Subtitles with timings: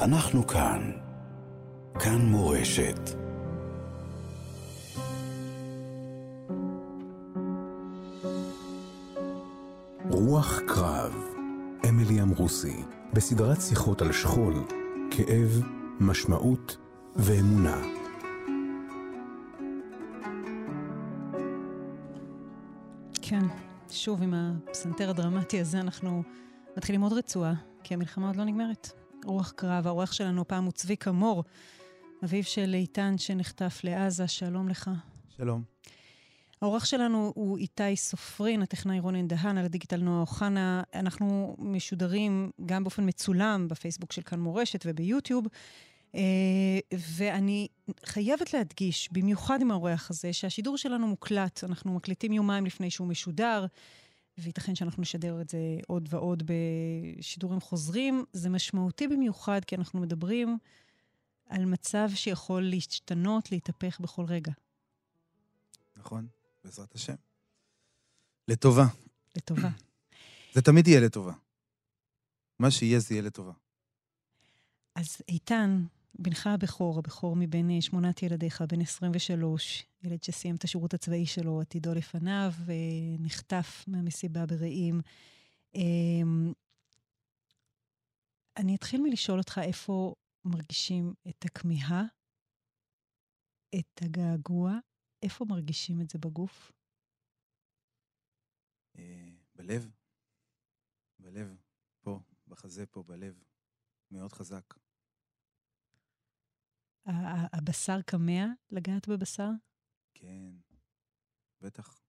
[0.00, 0.90] אנחנו כאן.
[1.98, 3.00] כאן מורשת.
[10.10, 11.14] רוח קרב,
[11.88, 12.82] אמילי אמרוסי,
[13.12, 14.54] בסדרת שיחות על שכול,
[15.10, 15.62] כאב,
[16.00, 16.76] משמעות
[17.16, 17.82] ואמונה.
[23.22, 23.42] כן,
[23.90, 26.22] שוב עם הפסנתר הדרמטי הזה אנחנו
[26.76, 28.99] מתחילים עוד רצועה, כי המלחמה עוד לא נגמרת.
[29.24, 31.44] רוח קרב, האורח שלנו הפעם הוא צביקה מור,
[32.24, 34.90] אביו של איתן שנחטף לעזה, שלום לך.
[35.36, 35.62] שלום.
[36.62, 40.82] האורח שלנו הוא איתי סופרין, הטכנאי רונן דהן, על הדיגיטל נועה אוחנה.
[40.94, 45.46] אנחנו משודרים גם באופן מצולם בפייסבוק של כאן מורשת וביוטיוב.
[46.12, 46.16] Uh,
[47.16, 47.68] ואני
[48.04, 51.64] חייבת להדגיש, במיוחד עם האורח הזה, שהשידור שלנו מוקלט.
[51.64, 53.66] אנחנו מקליטים יומיים לפני שהוא משודר,
[54.42, 58.24] וייתכן שאנחנו נשדר את זה עוד ועוד בשידורים חוזרים.
[58.32, 60.58] זה משמעותי במיוחד, כי אנחנו מדברים
[61.46, 64.52] על מצב שיכול להשתנות, להתהפך בכל רגע.
[65.96, 66.26] נכון,
[66.64, 67.14] בעזרת השם.
[68.48, 68.86] לטובה.
[69.36, 69.68] לטובה.
[70.54, 71.32] זה תמיד יהיה לטובה.
[72.58, 73.52] מה שיהיה זה יהיה לטובה.
[74.94, 80.94] אז איתן, בנך הבכור, הבכור מבין אה, שמונת ילדיך, בן 23, ילד שסיים את השירות
[80.94, 85.00] הצבאי שלו, עתידו לפניו, ונחטף מהמסיבה ברעים.
[85.74, 86.52] אמ,
[88.56, 92.04] אני אתחיל מלשאול אותך איפה מרגישים את הכמיהה,
[93.78, 94.72] את הגעגוע,
[95.22, 96.72] איפה מרגישים את זה בגוף?
[98.98, 99.90] אה, בלב.
[101.18, 101.56] בלב.
[102.00, 103.42] פה, בחזה פה, בלב.
[104.10, 104.74] מאוד חזק.
[107.52, 109.50] הבשר כמע לגעת בבשר?
[110.14, 110.52] כן,
[111.60, 112.00] בטח.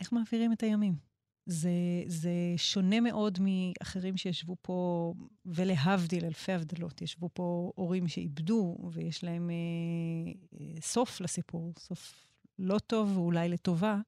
[0.00, 1.14] איך מעבירים את הימים?
[1.46, 1.70] זה,
[2.06, 5.14] זה שונה מאוד מאחרים שישבו פה,
[5.46, 12.28] ולהבדיל, אלפי הבדלות, ישבו פה הורים שאיבדו, ויש להם אה, אה, סוף לסיפור, סוף
[12.58, 14.00] לא טוב ואולי לטובה,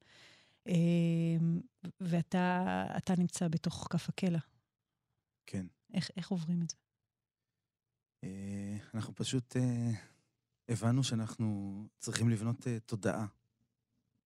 [0.68, 0.74] אה,
[2.00, 4.38] ואתה נמצא בתוך כף הקלע.
[5.46, 5.66] כן.
[5.94, 6.76] איך, איך עוברים את זה?
[8.24, 9.90] אה, אנחנו פשוט אה,
[10.68, 13.26] הבנו שאנחנו צריכים לבנות אה, תודעה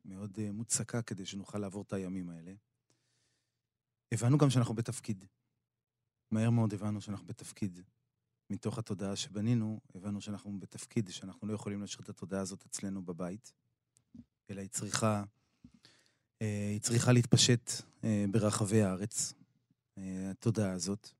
[0.04, 2.52] מאוד מוצקה כדי שנוכל לעבור את הימים האלה.
[4.12, 5.24] הבנו גם שאנחנו בתפקיד.
[6.30, 7.80] מהר מאוד הבנו שאנחנו בתפקיד.
[8.50, 13.52] מתוך התודעה שבנינו, הבנו שאנחנו בתפקיד, שאנחנו לא יכולים להשאיר את התודעה הזאת אצלנו בבית,
[14.50, 15.24] אלא היא צריכה,
[16.40, 17.70] היא צריכה להתפשט
[18.30, 19.34] ברחבי הארץ,
[20.30, 21.10] התודעה הזאת.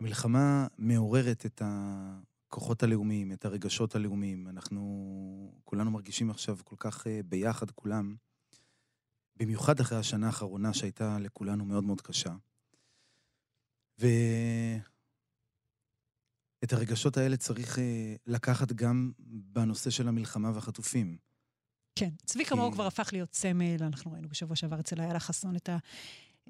[0.00, 4.48] המלחמה מעוררת את הכוחות הלאומיים, את הרגשות הלאומיים.
[4.48, 8.16] אנחנו כולנו מרגישים עכשיו כל כך אה, ביחד, כולם,
[9.36, 12.34] במיוחד אחרי השנה האחרונה שהייתה לכולנו מאוד מאוד קשה.
[13.98, 14.82] ואת
[16.72, 21.16] הרגשות האלה צריך אה, לקחת גם בנושא של המלחמה והחטופים.
[21.94, 22.60] כן, צביקה כי...
[22.60, 25.68] מור כבר הפך להיות סמל, אנחנו ראינו בשבוע שעבר אצל איילה חסון את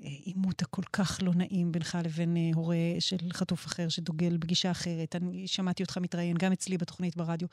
[0.02, 5.16] העימות הכל כך לא נעים בינך לבין אה, הורה של חטוף אחר שדוגל פגישה אחרת.
[5.16, 7.48] אני שמעתי אותך מתראיין גם אצלי בתוכנית ברדיו.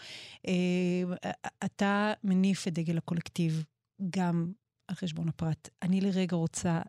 [0.48, 1.32] אה,
[1.66, 3.64] אתה מניף את דגל הקולקטיב
[4.10, 4.52] גם
[4.88, 5.70] על חשבון הפרט.
[5.82, 6.82] אני לרגע רוצה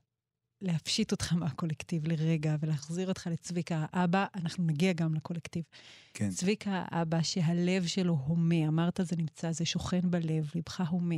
[0.62, 5.64] להפשיט אותך מהקולקטיב לרגע ולהחזיר אותך לצביקה האבא, אנחנו נגיע גם לקולקטיב.
[6.14, 6.30] כן.
[6.30, 11.16] צביקה האבא שהלב שלו הומה, אמרת זה נמצא, זה שוכן בלב, לבך הומה.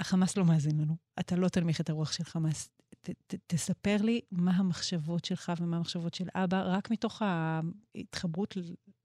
[0.00, 2.70] החמאס לא מאזין לנו, אתה לא תנמיך את הרוח של חמאס.
[3.02, 8.56] ת, ת, תספר לי מה המחשבות שלך ומה המחשבות של אבא, רק מתוך ההתחברות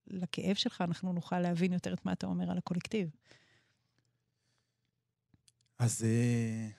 [0.08, 3.10] לכאב שלך אנחנו נוכל להבין יותר את מה אתה אומר על הקולקטיב.
[5.80, 6.70] אז אה,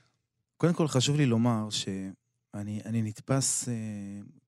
[0.57, 3.75] קודם כל חשוב לי לומר שאני נתפס אה,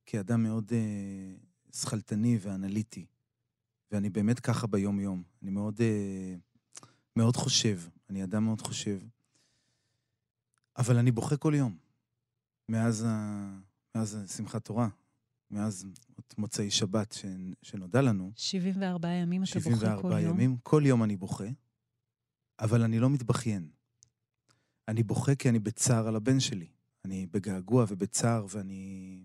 [0.06, 1.34] כאדם מאוד אה,
[1.72, 3.06] שכלתני ואנליטי,
[3.90, 5.22] ואני באמת ככה ביום-יום.
[5.42, 5.80] אני מאוד,
[7.16, 7.80] מאוד חושב,
[8.10, 8.98] אני אדם מאוד חושב.
[10.78, 11.76] אבל אני בוכה כל יום.
[12.68, 13.58] מאז, ה...
[13.94, 14.88] מאז שמחת תורה,
[15.50, 15.86] מאז
[16.38, 17.24] מוצאי שבת ש...
[17.62, 18.32] שנודע לנו.
[18.36, 19.80] 74 ימים אתה בוכה כל יום?
[19.80, 21.48] 74 ימים, כל יום אני בוכה,
[22.60, 23.70] אבל אני לא מתבכיין.
[24.88, 26.68] אני בוכה כי אני בצער על הבן שלי.
[27.04, 29.24] אני בגעגוע ובצער, ואני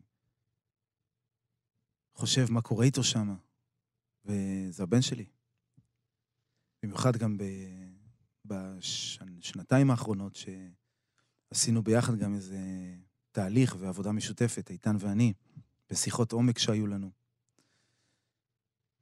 [2.14, 3.36] חושב מה קורה איתו שם,
[4.26, 5.26] וזה הבן שלי.
[6.84, 7.38] במיוחד גם
[8.46, 10.46] בשנתיים האחרונות, ש...
[11.50, 12.58] עשינו ביחד גם איזה
[13.32, 15.34] תהליך ועבודה משותפת, איתן ואני,
[15.90, 17.12] בשיחות עומק שהיו לנו.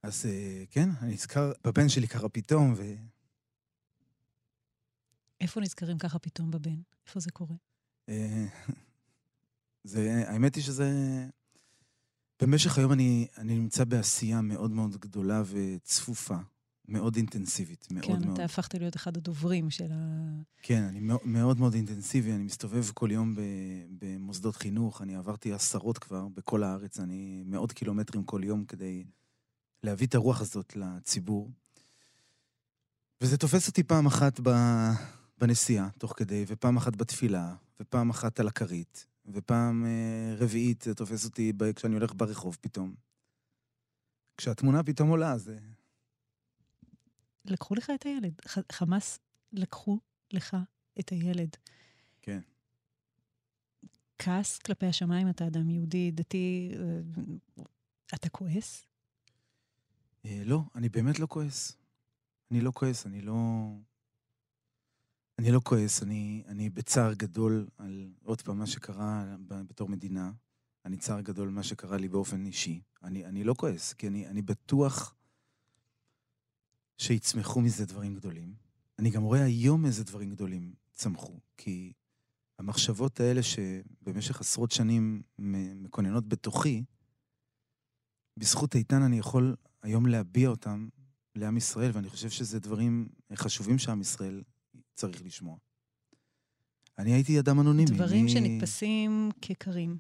[0.03, 2.83] אז אה, כן, אני נזכר בבן שלי ככה פתאום, ו...
[5.41, 6.81] איפה נזכרים ככה פתאום בבן?
[7.07, 7.55] איפה זה קורה?
[8.09, 8.45] אה,
[9.83, 10.89] זה, האמת היא שזה
[12.41, 16.37] במשך היום אני, אני נמצא בעשייה מאוד מאוד גדולה וצפופה,
[16.87, 18.33] מאוד אינטנסיבית, מאוד כן, מאוד.
[18.33, 20.29] אתה הפכת להיות אחד הדוברים של ה...
[20.61, 23.41] כן, אני מאו- מאוד מאוד אינטנסיבי, אני מסתובב כל יום ב,
[23.99, 29.03] במוסדות חינוך, אני עברתי עשרות כבר בכל הארץ, אני מאות קילומטרים כל יום כדי
[29.83, 31.51] להביא את הרוח הזאת לציבור.
[33.21, 34.49] וזה תופס אותי פעם אחת ב,
[35.37, 41.25] בנסיעה, תוך כדי, ופעם אחת בתפילה, ופעם אחת על הכרית, ופעם אה, רביעית זה תופס
[41.25, 42.93] אותי ב, כשאני הולך ברחוב פתאום.
[44.37, 45.57] כשהתמונה פתאום עולה, זה...
[47.49, 48.41] לקחו לך את הילד.
[48.71, 49.19] חמאס
[49.53, 49.99] לקחו
[50.33, 50.57] לך
[50.99, 51.49] את הילד.
[52.21, 52.39] כן.
[54.19, 57.63] כעס כלפי השמיים, אתה אדם יהודי, דתי, אה,
[58.15, 58.85] אתה כועס?
[60.25, 61.77] אה, לא, אני באמת לא כועס.
[62.51, 63.67] אני לא כועס, אני לא...
[65.39, 70.31] אני לא כועס, אני, אני בצער גדול על עוד פעם מה שקרה בתור מדינה.
[70.85, 72.81] אני צער גדול מה שקרה לי באופן אישי.
[73.03, 75.15] אני, אני לא כועס, כי אני, אני בטוח
[76.97, 78.53] שיצמחו מזה דברים גדולים.
[78.99, 81.93] אני גם רואה היום איזה דברים גדולים צמחו, כי
[82.59, 85.21] המחשבות האלה שבמשך עשרות שנים
[85.75, 86.83] מקוננות בתוכי,
[88.37, 90.87] בזכות איתן אני יכול היום להביע אותם
[91.35, 94.43] לעם ישראל, ואני חושב שזה דברים חשובים שעם ישראל
[94.93, 95.57] צריך לשמוע.
[96.97, 97.91] אני הייתי אדם אנונימי.
[97.91, 98.31] דברים אני...
[98.31, 99.97] שנתפסים כקרים.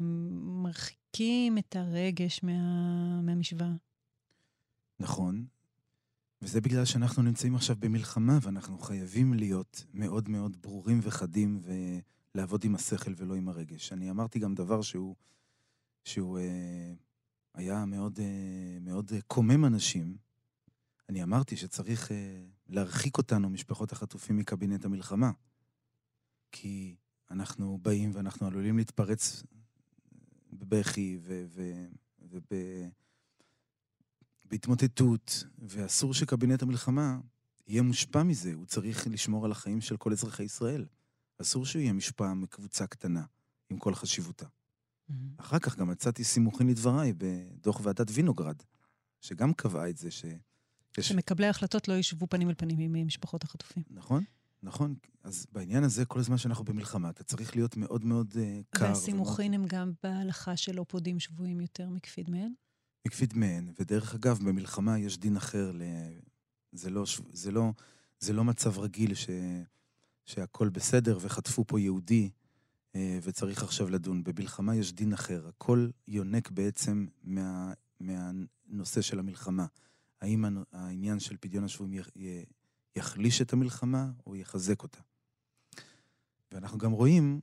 [0.00, 3.20] כמרחיקים את הרגש מה...
[3.22, 3.72] מהמשוואה.
[5.00, 5.44] נכון.
[6.42, 11.60] וזה בגלל שאנחנו נמצאים עכשיו במלחמה, ואנחנו חייבים להיות מאוד מאוד ברורים וחדים
[12.34, 13.92] ולעבוד עם השכל ולא עם הרגש.
[13.92, 15.14] אני אמרתי גם דבר שהוא,
[16.04, 16.92] שהוא אה,
[17.54, 20.16] היה מאוד, אה, מאוד אה, קומם אנשים.
[21.08, 25.30] אני אמרתי שצריך אה, להרחיק אותנו, משפחות החטופים, מקבינט המלחמה.
[26.52, 26.94] כי
[27.30, 29.42] אנחנו באים ואנחנו עלולים להתפרץ
[30.52, 31.44] בבכי ו...
[31.48, 31.84] ו,
[32.30, 32.42] וב...
[34.44, 37.18] בהתמוטטות, ואסור שקבינט המלחמה
[37.66, 40.86] יהיה מושפע מזה, הוא צריך לשמור על החיים של כל אזרחי ישראל.
[41.40, 43.24] אסור שהוא יהיה מושפע מקבוצה קטנה,
[43.70, 44.46] עם כל חשיבותה.
[45.36, 48.62] אחר כך גם מצאתי סימוכין לדבריי בדוח ועדת וינוגרד,
[49.20, 50.24] שגם קבעה את זה ש...
[50.98, 51.08] יש...
[51.08, 53.82] שמקבלי ההחלטות לא ישבו פנים אל פנים עם משפחות החטופים.
[53.90, 54.24] נכון,
[54.64, 54.94] נכון.
[55.22, 58.36] אז בעניין הזה, כל הזמן שאנחנו במלחמה, אתה צריך להיות מאוד מאוד uh,
[58.70, 58.84] קר.
[58.84, 62.52] והסימוכין הם גם בהלכה שלא פודים שבויים יותר מכפיד מהן?
[63.06, 65.82] מקפיד מהן, ודרך אגב, במלחמה יש דין אחר ל...
[66.72, 67.70] זה לא, זה לא,
[68.20, 69.26] זה לא מצב רגיל ש...
[70.26, 72.30] שהכל בסדר וחטפו פה יהודי
[72.94, 74.24] אה, וצריך עכשיו לדון.
[74.24, 75.48] במלחמה יש דין אחר.
[75.48, 77.72] הכל יונק בעצם מה...
[78.00, 79.66] מהנושא של המלחמה.
[80.20, 82.22] האם העניין של פדיון השבויים י...
[82.24, 82.44] י...
[82.96, 85.00] יחליש את המלחמה או יחזק אותה.
[86.52, 87.40] ואנחנו גם רואים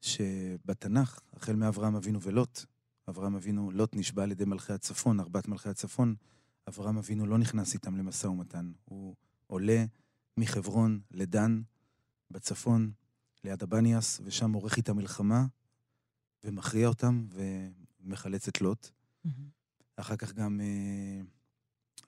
[0.00, 2.64] שבתנ"ך, החל מאברהם אבינו ולוט,
[3.08, 6.14] אברהם אבינו, לוט נשבע על ידי מלכי הצפון, ארבעת מלכי הצפון.
[6.68, 8.72] אברהם אבינו לא נכנס איתם למשא ומתן.
[8.84, 9.14] הוא
[9.46, 9.84] עולה
[10.36, 11.62] מחברון לדן,
[12.30, 12.92] בצפון,
[13.44, 15.46] ליד הבניאס, ושם עורך איתם מלחמה,
[16.44, 17.26] ומכריע אותם,
[18.02, 18.90] ומחלץ את לוט.
[19.96, 21.20] אחר כך גם אה,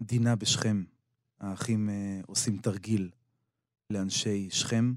[0.03, 0.85] דינה בשכם.
[1.41, 3.11] האחים אה, עושים תרגיל
[3.91, 4.95] לאנשי שכם,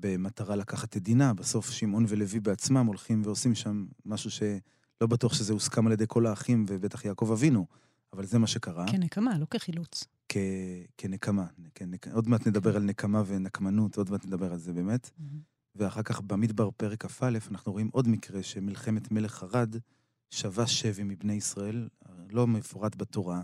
[0.00, 1.34] במטרה לקחת את דינה.
[1.34, 6.26] בסוף שמעון ולוי בעצמם הולכים ועושים שם משהו שלא בטוח שזה הוסכם על ידי כל
[6.26, 7.66] האחים, ובטח יעקב אבינו,
[8.12, 8.86] אבל זה מה שקרה.
[8.90, 10.04] כנקמה, לא כחילוץ.
[10.28, 10.36] כ...
[10.96, 11.46] כנקמה.
[11.74, 12.08] כנק...
[12.08, 15.10] עוד מעט נדבר על נקמה ונקמנות, עוד מעט נדבר על זה באמת.
[15.74, 19.76] ואחר כך במדבר פרק כ"א אנחנו רואים עוד מקרה שמלחמת מלך חרד
[20.30, 21.88] שווה שבי מבני ישראל,
[22.30, 23.42] לא מפורט בתורה.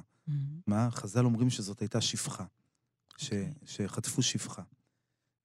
[0.67, 0.91] מה?
[0.91, 2.45] חז"ל אומרים שזאת הייתה שפחה,
[3.17, 3.33] ש...
[3.33, 3.55] אוקיי.
[3.65, 4.63] שחטפו שפחה.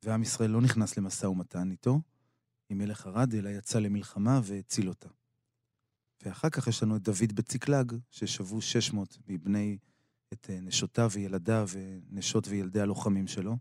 [0.04, 2.02] ועם ישראל לא נכנס למשא ומתן איתו,
[2.70, 5.10] עם מלך חרד, אלא יצא למלחמה והציל אותה.
[6.24, 9.78] ואחר כך יש לנו את דוד בציקלג, ששבו 600 מבני,
[10.34, 13.58] את אה, נשותיו וילדיו ונשות וילדי הלוחמים שלו,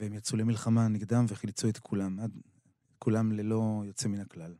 [0.00, 2.30] והם יצאו למלחמה נגדם וחילצו את כולם, עד,
[2.98, 4.54] כולם ללא יוצא מן הכלל.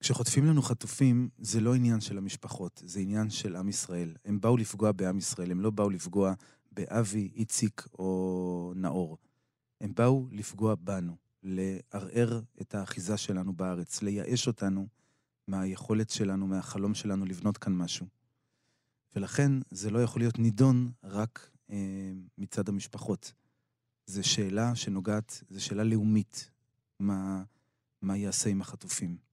[0.00, 4.14] כשחוטפים לנו חטופים, זה לא עניין של המשפחות, זה עניין של עם ישראל.
[4.24, 6.34] הם באו לפגוע בעם ישראל, הם לא באו לפגוע
[6.72, 9.18] באבי, איציק או נאור.
[9.80, 14.86] הם באו לפגוע בנו, לערער את האחיזה שלנו בארץ, לייאש אותנו
[15.48, 18.06] מהיכולת שלנו, מהחלום שלנו לבנות כאן משהו.
[19.16, 23.32] ולכן זה לא יכול להיות נידון רק אה, מצד המשפחות.
[24.06, 26.50] זו שאלה שנוגעת, זו שאלה לאומית,
[27.00, 27.42] מה,
[28.02, 29.29] מה יעשה עם החטופים.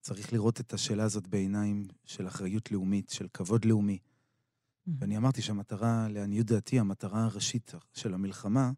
[0.00, 3.98] צריך לראות את השאלה הזאת בעיניים של אחריות לאומית, של כבוד לאומי.
[4.86, 8.72] ואני אמרתי שהמטרה, לעניות דעתי, המטרה הראשית של המלחמה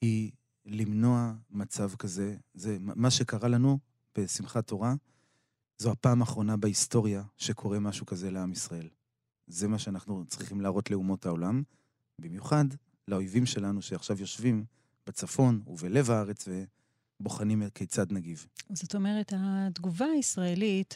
[0.00, 0.32] היא
[0.66, 2.36] למנוע מצב כזה.
[2.54, 3.78] זה מה שקרה לנו
[4.18, 4.94] בשמחת תורה,
[5.78, 8.88] זו הפעם האחרונה בהיסטוריה שקורה משהו כזה לעם ישראל.
[9.46, 11.62] זה מה שאנחנו צריכים להראות לאומות העולם,
[12.20, 12.64] במיוחד
[13.08, 14.64] לאויבים שלנו שעכשיו יושבים
[15.06, 16.48] בצפון ובלב הארץ
[17.20, 18.46] ובוחנים כיצד נגיב.
[18.72, 20.94] זאת אומרת, התגובה הישראלית,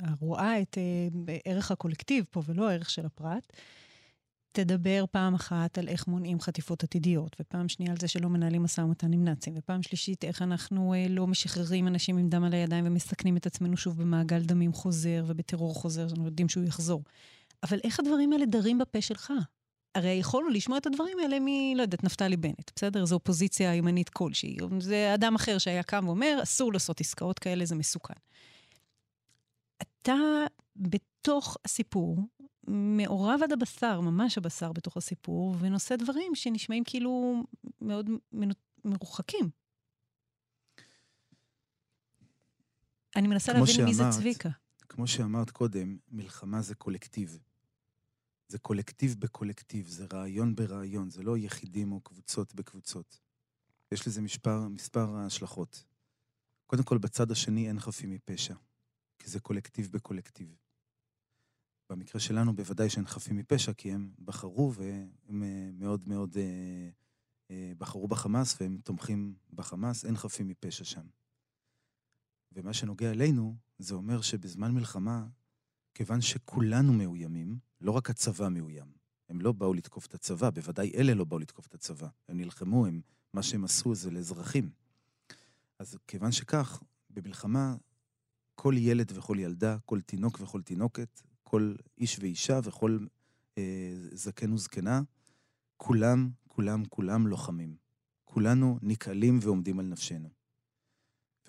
[0.00, 3.52] הרואה את אה, ערך הקולקטיב פה ולא הערך של הפרט,
[4.56, 8.80] תדבר פעם אחת על איך מונעים חטיפות עתידיות, ופעם שנייה על זה שלא מנהלים משא
[8.80, 12.86] ומתן עם נאצים, ופעם שלישית איך אנחנו אה, לא משחררים אנשים עם דם על הידיים
[12.86, 17.02] ומסכנים את עצמנו שוב במעגל דמים חוזר ובטרור חוזר, שאנחנו יודעים שהוא יחזור.
[17.62, 19.32] אבל איך הדברים האלה דרים בפה שלך?
[19.96, 21.76] הרי יכולנו לשמוע את הדברים האלה מ...
[21.76, 23.04] לא יודעת, נפתלי בנט, בסדר?
[23.04, 24.56] זו אופוזיציה ימנית כלשהי.
[24.80, 28.14] זה אדם אחר שהיה קם ואומר, אסור לעשות עסקאות כאלה, זה מסוכן.
[29.82, 30.14] אתה
[30.76, 32.18] בתוך הסיפור,
[32.68, 37.42] מעורב עד הבשר, ממש הבשר בתוך הסיפור, ונושא דברים שנשמעים כאילו
[37.80, 38.10] מאוד
[38.84, 39.50] מרוחקים.
[43.16, 44.48] אני מנסה להבין שאמרת, מי זה צביקה.
[44.88, 47.38] כמו שאמרת קודם, מלחמה זה קולקטיב.
[48.48, 53.20] זה קולקטיב בקולקטיב, זה רעיון ברעיון, זה לא יחידים או קבוצות בקבוצות.
[53.92, 55.84] יש לזה מספר, מספר השלכות.
[56.66, 58.54] קודם כל, בצד השני אין חפים מפשע,
[59.18, 60.56] כי זה קולקטיב בקולקטיב.
[61.90, 66.90] במקרה שלנו בוודאי שאין חפים מפשע, כי הם בחרו והם אה, מאוד מאוד אה,
[67.50, 71.06] אה, בחרו בחמאס והם תומכים בחמאס, אין חפים מפשע שם.
[72.52, 75.26] ומה שנוגע אלינו, זה אומר שבזמן מלחמה,
[75.94, 78.86] כיוון שכולנו מאוימים, לא רק הצבא מאוים.
[79.28, 82.08] הם לא באו לתקוף את הצבא, בוודאי אלה לא באו לתקוף את הצבא.
[82.28, 83.00] הם נלחמו, הם,
[83.32, 84.70] מה שהם עשו זה לאזרחים.
[85.78, 87.76] אז כיוון שכך, במלחמה,
[88.54, 92.98] כל ילד וכל ילדה, כל תינוק וכל תינוקת, כל איש ואישה וכל
[93.58, 95.02] אה, זקן וזקנה,
[95.76, 97.76] כולם, כולם, כולם לוחמים.
[98.24, 100.30] כולנו נקהלים ועומדים על נפשנו.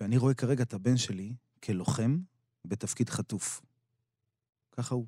[0.00, 2.18] ואני רואה כרגע את הבן שלי כלוחם
[2.64, 3.62] בתפקיד חטוף.
[4.72, 5.06] ככה הוא.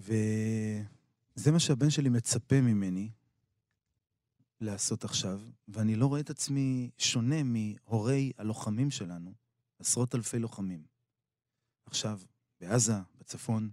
[0.00, 3.10] וזה מה שהבן שלי מצפה ממני
[4.60, 9.32] לעשות עכשיו, ואני לא רואה את עצמי שונה מהורי הלוחמים שלנו,
[9.78, 10.82] עשרות אלפי לוחמים.
[11.86, 12.20] עכשיו,
[12.60, 13.70] בעזה, בצפון,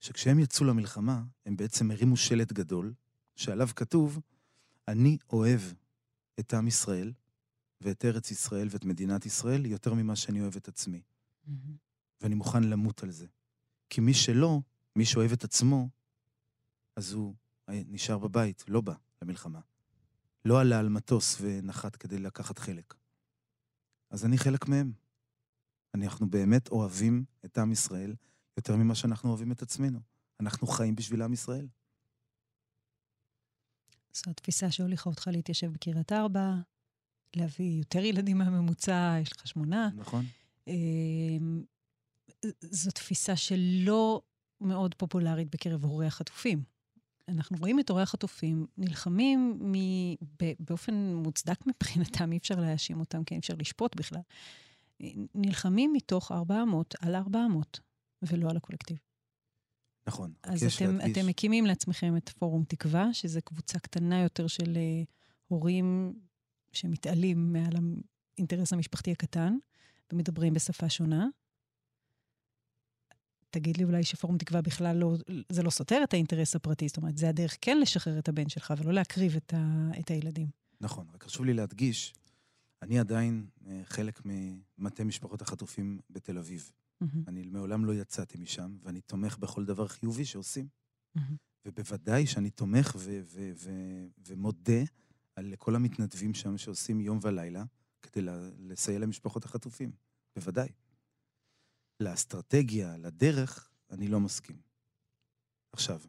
[0.00, 2.92] שכשהם יצאו למלחמה, הם בעצם הרימו שלט גדול,
[3.36, 4.20] שעליו כתוב,
[4.88, 5.60] אני אוהב
[6.40, 7.12] את עם ישראל,
[7.80, 11.02] ואת ארץ ישראל ואת מדינת ישראל, יותר ממה שאני אוהב את עצמי.
[11.02, 11.50] Mm-hmm.
[12.20, 13.26] ואני מוכן למות על זה.
[13.90, 14.60] כי מי שלא,
[14.96, 15.88] מי שאוהב את עצמו,
[16.96, 17.34] אז הוא
[17.68, 19.60] נשאר בבית, לא בא למלחמה.
[20.44, 22.94] לא עלה על מטוס ונחת כדי לקחת חלק.
[24.10, 24.92] אז אני חלק מהם.
[25.94, 28.14] אנחנו באמת אוהבים את עם ישראל
[28.56, 30.00] יותר ממה שאנחנו אוהבים את עצמנו.
[30.40, 31.68] אנחנו חיים בשביל עם ישראל.
[34.12, 36.54] זו התפיסה שהוליכה אותך להתיישב בקריית ארבע,
[37.36, 39.90] להביא יותר ילדים מהממוצע, יש לך שמונה.
[39.96, 40.24] נכון.
[40.66, 41.64] אמ,
[42.60, 44.22] זו תפיסה שלא
[44.60, 46.62] מאוד פופולרית בקרב הורי החטופים.
[47.28, 49.74] אנחנו רואים את הורי החטופים נלחמים מ...
[50.60, 54.20] באופן מוצדק מבחינתם, אי אפשר להאשים אותם, כי אי אפשר לשפוט בכלל.
[55.34, 57.80] נלחמים מתוך 400 על 400,
[58.22, 58.98] ולא על הקולקטיב.
[60.06, 60.32] נכון.
[60.42, 61.18] אז אתם, להדגיש...
[61.18, 65.06] אתם מקימים לעצמכם את פורום תקווה, שזו קבוצה קטנה יותר של uh,
[65.48, 66.14] הורים
[66.72, 67.72] שמתעלים מעל
[68.36, 69.56] האינטרס המשפחתי הקטן,
[70.12, 71.26] ומדברים בשפה שונה.
[73.50, 75.14] תגיד לי אולי שפורום תקווה בכלל לא,
[75.48, 78.74] זה לא סותר את האינטרס הפרטי, זאת אומרת, זה הדרך כן לשחרר את הבן שלך
[78.78, 80.48] ולא להקריב את, ה, את הילדים.
[80.80, 82.14] נכון, רק חשוב לי להדגיש,
[82.82, 86.72] אני עדיין אה, חלק ממטה משפחות החטופים בתל אביב.
[87.02, 87.06] Mm-hmm.
[87.28, 90.68] אני מעולם לא יצאתי משם, ואני תומך בכל דבר חיובי שעושים.
[91.18, 91.20] Mm-hmm.
[91.64, 94.82] ובוודאי שאני תומך ו- ו- ו- ומודה
[95.36, 97.64] על כל המתנדבים שם שעושים יום ולילה
[98.02, 98.26] כדי
[98.58, 99.90] לסייע למשפחות החטופים.
[100.36, 100.68] בוודאי.
[102.00, 104.56] לאסטרטגיה, לדרך, אני לא מסכים.
[105.72, 106.00] עכשיו,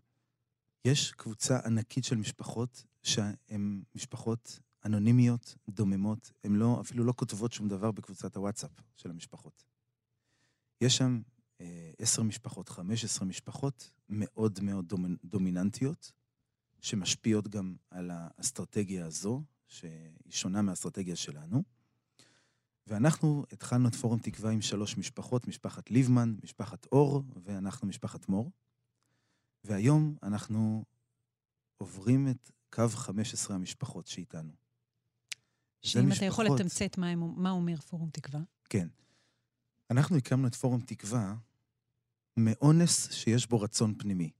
[0.86, 7.68] יש קבוצה ענקית של משפחות שהן משפחות אנונימיות, דוממות, הן לא, אפילו לא כותבות שום
[7.68, 9.64] דבר בקבוצת הוואטסאפ של המשפחות.
[10.82, 11.22] יש שם
[11.62, 14.94] אה, עשר משפחות, חמש עשרה משפחות מאוד מאוד
[15.24, 16.12] דומיננטיות,
[16.82, 21.64] שמשפיעות גם על האסטרטגיה הזו, שהיא שונה מהאסטרטגיה שלנו.
[22.92, 28.52] ואנחנו התחלנו את פורום תקווה עם שלוש משפחות, משפחת ליבמן, משפחת אור, ואנחנו משפחת מור.
[29.64, 30.86] והיום אנחנו
[31.78, 34.54] עוברים את קו 15 המשפחות שאיתנו.
[35.82, 36.18] שאם משפחות...
[36.18, 38.42] אתה יכול לתמצת מה, מה אומר פורום תקווה.
[38.70, 38.88] כן.
[39.92, 41.36] אנחנו הקמנו את פורום תקווה
[42.38, 44.32] מאונס שיש בו רצון פנימי.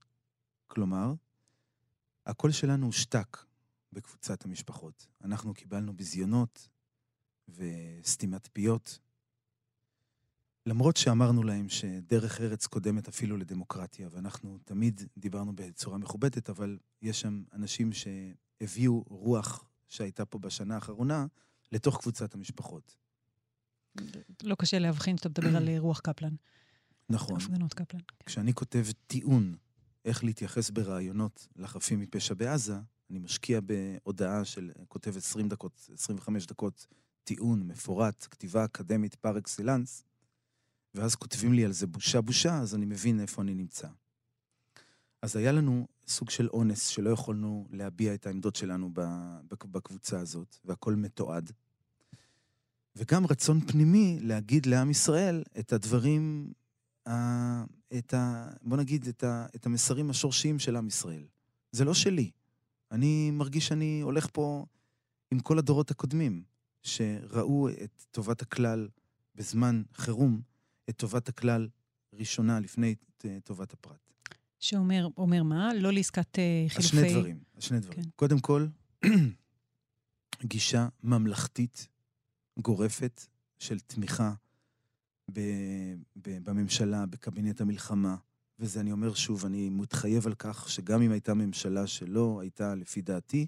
[0.66, 1.14] כלומר,
[2.26, 3.44] הקול שלנו הושתק
[3.92, 5.06] בקבוצת המשפחות.
[5.24, 6.68] אנחנו קיבלנו ביזיונות
[7.48, 8.98] וסתימת פיות,
[10.66, 17.20] למרות שאמרנו להם שדרך ארץ קודמת אפילו לדמוקרטיה, ואנחנו תמיד דיברנו בצורה מכובדת, אבל יש
[17.20, 21.26] שם אנשים שהביאו רוח שהייתה פה בשנה האחרונה
[21.72, 22.96] לתוך קבוצת המשפחות.
[24.42, 26.34] לא קשה להבחין שאתה מדבר על רוח קפלן.
[27.08, 27.36] נכון.
[27.36, 28.00] הפגנות קפלן.
[28.00, 28.24] כן.
[28.26, 29.56] כשאני כותב טיעון
[30.04, 32.74] איך להתייחס ברעיונות לחפים מפשע בעזה,
[33.10, 36.86] אני משקיע בהודעה של, כותב 20 דקות, 25 דקות
[37.24, 40.04] טיעון מפורט, כתיבה אקדמית פר אקסלנס,
[40.94, 43.88] ואז כותבים לי על זה בושה בושה, אז אני מבין איפה אני נמצא.
[45.22, 48.90] אז היה לנו סוג של אונס שלא יכולנו להביע את העמדות שלנו
[49.70, 51.52] בקבוצה הזאת, והכל מתועד.
[52.96, 56.52] וגם רצון פנימי להגיד לעם ישראל את הדברים,
[57.98, 61.26] את ה, בוא נגיד, את, ה, את המסרים השורשיים של עם ישראל.
[61.72, 62.30] זה לא שלי.
[62.90, 64.64] אני מרגיש שאני הולך פה
[65.30, 66.42] עם כל הדורות הקודמים,
[66.82, 68.88] שראו את טובת הכלל
[69.34, 70.40] בזמן חירום,
[70.90, 71.68] את טובת הכלל
[72.12, 72.94] ראשונה לפני
[73.44, 74.12] טובת הפרט.
[74.58, 75.74] שאומר אומר מה?
[75.74, 76.78] לא לעסקת uh, חילופי...
[76.78, 78.02] אז שני דברים, אז שני דברים.
[78.02, 78.10] כן.
[78.16, 78.66] קודם כל,
[80.44, 81.88] גישה ממלכתית
[82.58, 83.26] גורפת
[83.58, 84.32] של תמיכה
[85.32, 85.40] ב,
[86.16, 88.16] ב, בממשלה, בקבינט המלחמה,
[88.58, 93.02] וזה אני אומר שוב, אני מתחייב על כך שגם אם הייתה ממשלה שלא הייתה לפי
[93.02, 93.46] דעתי,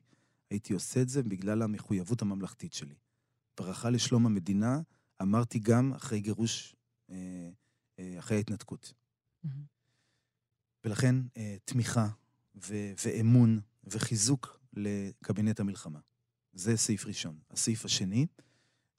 [0.51, 2.95] הייתי עושה את זה בגלל המחויבות הממלכתית שלי.
[3.57, 4.81] ברכה לשלום המדינה,
[5.23, 6.77] אמרתי גם אחרי גירוש,
[7.11, 7.51] אה,
[7.99, 8.93] אה, אחרי ההתנתקות.
[9.47, 9.49] Mm-hmm.
[10.85, 12.09] ולכן אה, תמיכה
[12.57, 15.99] ו- ואמון וחיזוק לקבינט המלחמה.
[16.53, 17.39] זה סעיף ראשון.
[17.51, 18.27] הסעיף השני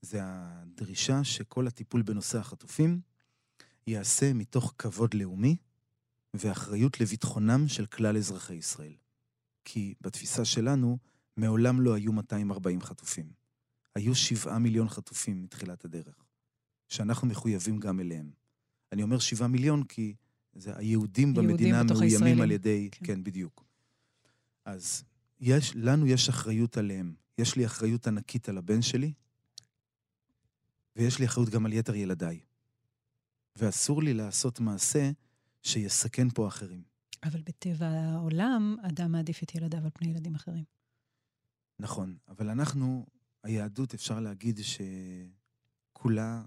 [0.01, 3.01] זה הדרישה שכל הטיפול בנושא החטופים
[3.87, 5.57] ייעשה מתוך כבוד לאומי
[6.33, 8.95] ואחריות לביטחונם של כלל אזרחי ישראל.
[9.65, 10.97] כי בתפיסה שלנו,
[11.37, 13.44] מעולם לא היו 240 חטופים.
[13.95, 16.25] היו שבעה מיליון חטופים מתחילת הדרך,
[16.87, 18.31] שאנחנו מחויבים גם אליהם.
[18.91, 20.15] אני אומר שבעה מיליון כי
[20.53, 22.89] זה היהודים במדינה מאוימים על ידי...
[22.91, 23.05] כן.
[23.05, 23.65] כן, בדיוק.
[24.65, 25.03] אז
[25.39, 27.15] יש, לנו יש אחריות עליהם.
[27.37, 29.13] יש לי אחריות ענקית על הבן שלי,
[30.95, 32.39] ויש לי אחריות גם על יתר ילדיי.
[33.55, 35.11] ואסור לי לעשות מעשה
[35.61, 36.83] שיסכן פה אחרים.
[37.23, 40.63] אבל בטבע העולם, אדם מעדיף את ילדיו על פני ילדים אחרים.
[41.79, 43.05] נכון, אבל אנחנו,
[43.45, 44.59] היהדות, אפשר להגיד
[45.93, 46.43] שכולה,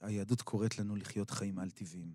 [0.00, 2.14] היהדות קוראת לנו לחיות חיים על-טבעיים.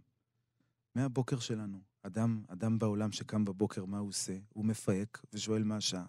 [0.95, 1.81] מהבוקר שלנו.
[2.01, 4.37] אדם, אדם בעולם שקם בבוקר, מה הוא עושה?
[4.49, 6.05] הוא מפהק ושואל מה השעה.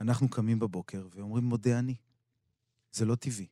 [0.00, 1.94] אנחנו קמים בבוקר ואומרים, מודה אני.
[2.92, 3.46] זה לא טבעי.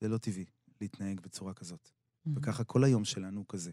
[0.00, 0.44] זה לא טבעי
[0.80, 1.88] להתנהג בצורה כזאת.
[1.88, 2.30] Mm-hmm.
[2.36, 3.70] וככה כל היום שלנו הוא כזה.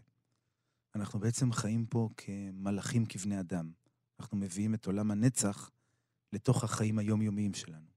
[0.94, 3.72] אנחנו בעצם חיים פה כמלאכים כבני אדם.
[4.20, 5.70] אנחנו מביאים את עולם הנצח
[6.32, 7.89] לתוך החיים היומיומיים שלנו.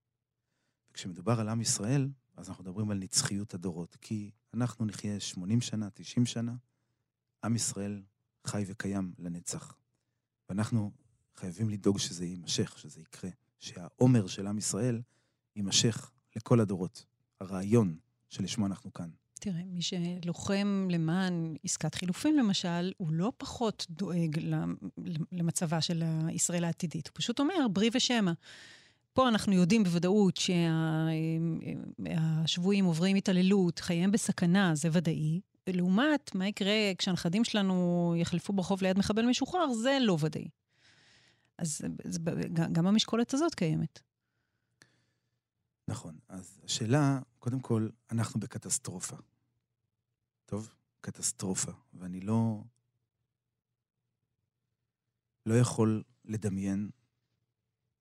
[0.93, 3.97] וכשמדובר על עם ישראל, אז אנחנו מדברים על נצחיות הדורות.
[4.01, 6.53] כי אנחנו נחיה 80 שנה, 90 שנה,
[7.43, 8.01] עם ישראל
[8.47, 9.77] חי וקיים לנצח.
[10.49, 10.91] ואנחנו
[11.35, 13.29] חייבים לדאוג שזה יימשך, שזה יקרה.
[13.59, 15.01] שהעומר של עם ישראל
[15.55, 17.05] יימשך לכל הדורות.
[17.39, 17.97] הרעיון
[18.29, 19.09] שלשמו אנחנו כאן.
[19.33, 24.39] תראה, מי שלוחם למען עסקת חילופים, למשל, הוא לא פחות דואג
[25.31, 27.07] למצבה של ישראל העתידית.
[27.07, 28.31] הוא פשוט אומר, בריא ושמא.
[29.13, 30.39] פה אנחנו יודעים בוודאות
[31.97, 35.41] שהשבויים עוברים התעללות, חייהם בסכנה, זה ודאי.
[35.67, 40.47] לעומת מה יקרה כשהנכדים שלנו יחלפו ברחוב ליד מחבל משוחרר, זה לא ודאי.
[41.57, 42.27] אז זה,
[42.71, 43.99] גם המשקולת הזאת קיימת.
[45.87, 46.17] נכון.
[46.29, 49.15] אז השאלה, קודם כל, אנחנו בקטסטרופה.
[50.45, 50.73] טוב?
[51.01, 51.71] קטסטרופה.
[51.93, 52.63] ואני לא...
[55.45, 56.89] לא יכול לדמיין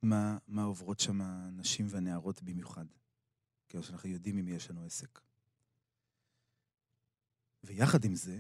[0.03, 2.87] מה, מה עוברות שם הנשים והנערות במיוחד.
[3.69, 5.21] כאילו שאנחנו יודעים אם יש לנו עסק.
[7.65, 8.39] ויחד עם זה,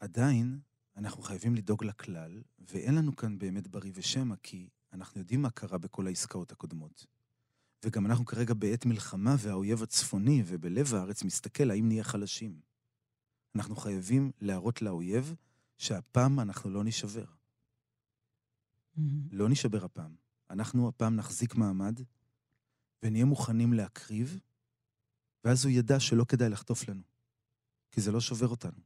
[0.00, 0.60] עדיין
[0.96, 5.78] אנחנו חייבים לדאוג לכלל, ואין לנו כאן באמת בריא ושמא, כי אנחנו יודעים מה קרה
[5.78, 7.06] בכל העסקאות הקודמות.
[7.84, 12.60] וגם אנחנו כרגע בעת מלחמה, והאויב הצפוני ובלב הארץ מסתכל האם נהיה חלשים.
[13.54, 15.34] אנחנו חייבים להראות לאויב
[15.78, 17.24] שהפעם אנחנו לא נשבר.
[17.24, 19.00] Mm-hmm.
[19.30, 20.25] לא נשבר הפעם.
[20.50, 22.00] אנחנו הפעם נחזיק מעמד,
[23.02, 24.40] ונהיה מוכנים להקריב,
[25.44, 27.02] ואז הוא ידע שלא כדאי לחטוף לנו.
[27.90, 28.80] כי זה לא שובר אותנו.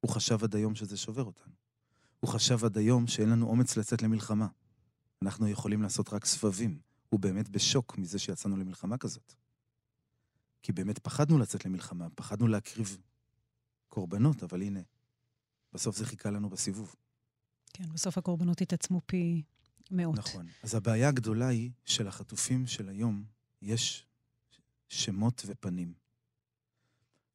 [0.00, 1.52] הוא חשב עד היום שזה שובר אותנו.
[2.20, 4.46] הוא חשב עד היום שאין לנו אומץ לצאת למלחמה.
[5.22, 6.78] אנחנו יכולים לעשות רק סבבים.
[7.08, 9.34] הוא באמת בשוק מזה שיצאנו למלחמה כזאת.
[10.62, 12.98] כי באמת פחדנו לצאת למלחמה, פחדנו להקריב
[13.88, 14.80] קורבנות, אבל הנה,
[15.72, 16.94] בסוף זה חיכה לנו בסיבוב.
[17.72, 19.42] כן, בסוף הקורבנות התעצמו פי
[19.90, 20.18] מאות.
[20.18, 20.46] נכון.
[20.62, 23.24] אז הבעיה הגדולה היא שלחטופים של היום
[23.62, 24.06] יש
[24.88, 25.94] שמות ופנים.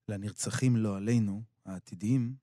[0.07, 2.35] לנרצחים, לא עלינו, העתידיים,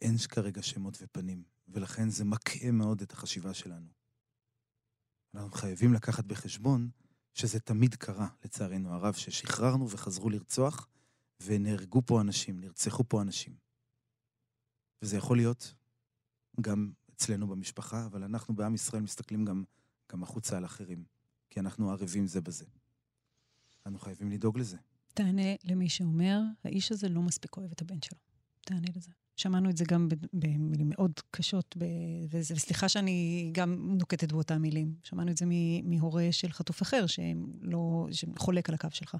[0.00, 3.88] אין כרגע שמות ופנים, ולכן זה מקהה מאוד את החשיבה שלנו.
[5.34, 6.90] אנחנו חייבים לקחת בחשבון
[7.34, 10.88] שזה תמיד קרה, לצערנו הרב, ששחררנו וחזרו לרצוח,
[11.40, 13.56] ונהרגו פה אנשים, נרצחו פה אנשים.
[15.02, 15.74] וזה יכול להיות
[16.60, 19.64] גם אצלנו במשפחה, אבל אנחנו בעם ישראל מסתכלים גם,
[20.12, 21.04] גם החוצה על אחרים,
[21.50, 22.64] כי אנחנו ערבים זה בזה.
[23.86, 24.76] אנחנו חייבים לדאוג לזה.
[25.14, 28.18] תענה למי שאומר, האיש הזה לא מספיק אוהב את הבן שלו.
[28.60, 29.10] תענה לזה.
[29.36, 31.76] שמענו את זה גם במילים מאוד קשות.
[32.30, 34.94] וסליחה שאני גם נוקטת באותן מילים.
[35.04, 35.46] שמענו את זה
[35.84, 39.16] מהורה של חטוף אחר, שלא, שחולק על הקו שלך.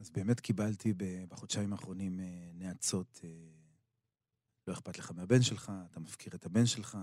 [0.00, 0.92] אז באמת קיבלתי
[1.28, 3.30] בחודשיים האחרונים אה, נאצות, אה,
[4.68, 6.98] לא אכפת לך מהבן שלך, אתה מפקיר את הבן שלך.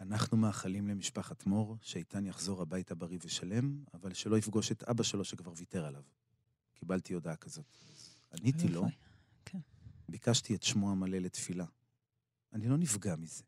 [0.00, 5.24] אנחנו מאחלים למשפחת מור שאיתן יחזור הביתה בריא ושלם, אבל שלא יפגוש את אבא שלו
[5.24, 6.02] שכבר ויתר עליו.
[6.74, 7.76] קיבלתי הודעה כזאת.
[8.32, 8.84] עניתי לו,
[9.44, 9.58] כן.
[10.08, 11.64] ביקשתי את שמו המלא לתפילה.
[12.52, 13.44] אני לא נפגע מזה.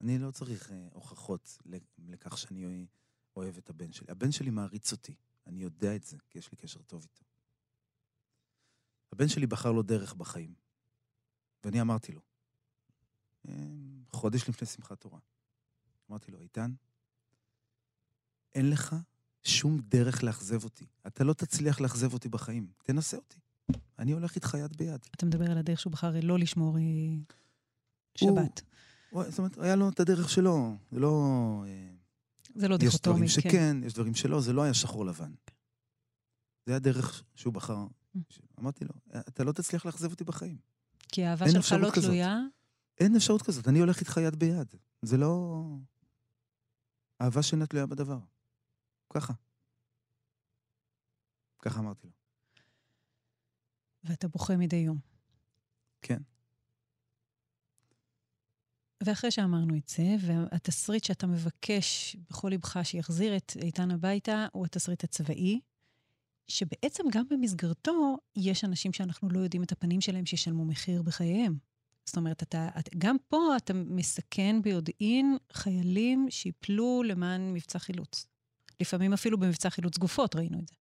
[0.00, 1.58] אני לא צריך אה, הוכחות
[1.98, 2.86] לכך שאני
[3.36, 4.06] אוהב את הבן שלי.
[4.10, 5.14] הבן שלי מעריץ אותי,
[5.46, 7.24] אני יודע את זה, כי יש לי קשר טוב איתו.
[9.12, 10.54] הבן שלי בחר לו דרך בחיים,
[11.64, 12.27] ואני אמרתי לו,
[14.12, 15.18] חודש לפני שמחת תורה,
[16.10, 16.72] אמרתי לו, איתן,
[18.54, 18.96] אין לך
[19.44, 20.86] שום דרך לאכזב אותי.
[21.06, 22.66] אתה לא תצליח לאכזב אותי בחיים.
[22.82, 23.38] תנסה אותי.
[23.98, 25.00] אני הולך איתך יד ביד.
[25.14, 26.82] אתה מדבר על הדרך שהוא בחר לא לשמור אה,
[28.14, 28.62] שבת.
[29.10, 30.76] הוא, זאת אומרת, היה לו את הדרך שלו.
[30.92, 31.64] זה לא...
[31.66, 31.88] אה,
[32.54, 33.24] זה לא דיכוטומי, כן.
[33.24, 35.32] יש דברים שכן, יש דברים שלא, זה לא היה שחור לבן.
[36.66, 37.86] זה הדרך שהוא בחר.
[38.16, 38.20] Mm.
[38.60, 40.56] אמרתי לו, אתה לא תצליח לאכזב אותי בחיים.
[41.08, 42.38] כי האהבה שלך לא תלויה?
[43.00, 44.74] אין אפשרות כזאת, אני הולך איתך יד ביד.
[45.02, 45.64] זה לא...
[47.22, 48.18] אהבה שאינה תלויה בדבר.
[49.10, 49.32] ככה.
[51.58, 52.12] ככה אמרתי לו.
[54.04, 54.98] ואתה בוכה מדי יום.
[56.02, 56.18] כן.
[59.02, 65.04] ואחרי שאמרנו את זה, והתסריט שאתה מבקש בכל לבך שיחזיר את איתן הביתה, הוא התסריט
[65.04, 65.60] הצבאי,
[66.48, 71.67] שבעצם גם במסגרתו יש אנשים שאנחנו לא יודעים את הפנים שלהם שישלמו מחיר בחייהם.
[72.08, 78.26] זאת אומרת, אתה, את, גם פה אתה מסכן ביודעין חיילים שיפלו למען מבצע חילוץ.
[78.80, 80.74] לפעמים אפילו במבצע חילוץ גופות ראינו את זה.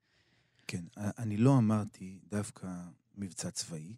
[0.68, 2.68] כן, אני לא אמרתי דווקא
[3.16, 3.96] מבצע צבאי.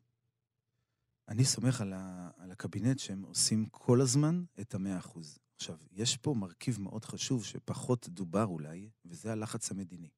[1.27, 5.39] אני סומך על, ה, על הקבינט שהם עושים כל הזמן את המאה אחוז.
[5.55, 10.09] עכשיו, יש פה מרכיב מאוד חשוב שפחות דובר אולי, וזה הלחץ המדיני.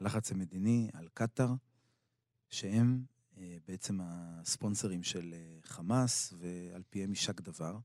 [0.00, 1.54] הלחץ המדיני על קטאר,
[2.50, 3.04] שהם
[3.66, 7.78] בעצם הספונסרים של אה, חמאס, ועל פיהם יישק דבר.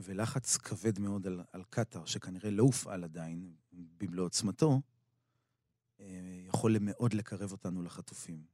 [0.00, 4.80] ולחץ כבד מאוד על, על קטאר, שכנראה לא הופעל עדיין במלוא עוצמתו,
[6.00, 6.06] אה,
[6.48, 8.44] יכול מאוד לקרב אותנו לחטופים.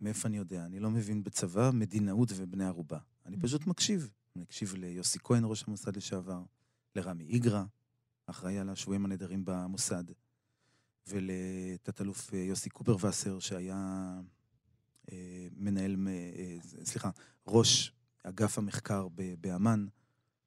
[0.00, 0.66] מאיפה אני יודע?
[0.66, 2.98] אני לא מבין בצבא, מדינאות ובני ערובה.
[3.26, 3.42] אני mm.
[3.42, 4.10] פשוט מקשיב.
[4.36, 6.42] אני מקשיב ליוסי כהן, ראש המוסד לשעבר,
[6.96, 7.64] לרמי איגרא,
[8.26, 10.04] אחראי על השבויים הנעדרים במוסד,
[11.06, 14.20] ולתת-אלוף יוסי קופרווסר, שהיה אה,
[15.56, 17.10] מנהל, אה, סליחה,
[17.46, 17.92] ראש
[18.22, 19.08] אגף המחקר
[19.40, 19.86] באמ"ן.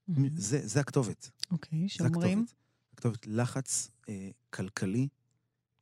[0.09, 0.13] Mm-hmm.
[0.37, 1.31] זה, זה הכתובת.
[1.51, 2.45] אוקיי, okay, שאומרים?
[2.93, 5.07] הכתובת לחץ אה, כלכלי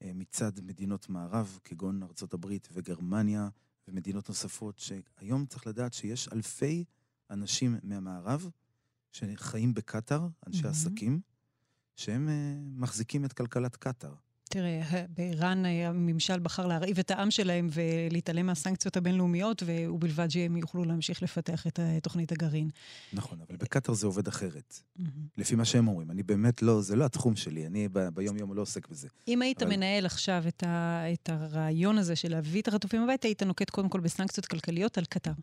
[0.01, 3.49] אה, מצד מדינות מערב, כגון ארצות הברית וגרמניה
[3.87, 6.85] ומדינות נוספות, שהיום צריך לדעת שיש אלפי
[7.29, 8.49] אנשים מהמערב
[9.11, 10.67] שחיים בקטאר, אנשי mm-hmm.
[10.67, 11.21] עסקים,
[11.95, 14.13] שהם אה, מחזיקים את כלכלת קטאר.
[14.49, 21.23] תראה, באיראן הממשל בחר להרעיב את העם שלהם ולהתעלם מהסנקציות הבינלאומיות, ובלבד שהם יוכלו להמשיך
[21.23, 22.69] לפתח את תוכנית הגרעין.
[23.13, 24.79] נכון, אבל בקטאר זה עובד אחרת.
[25.37, 26.11] לפי מה שהם אומרים.
[26.11, 29.07] אני באמת לא, זה לא התחום שלי, אני ביום-יום לא עוסק בזה.
[29.27, 29.75] אם היית אבל...
[29.75, 33.89] מנהל עכשיו את, ה, את הרעיון הזה של להביא את החטופים הביתה, היית נוקט קודם
[33.89, 35.33] כל בסנקציות כלכליות על קטאר.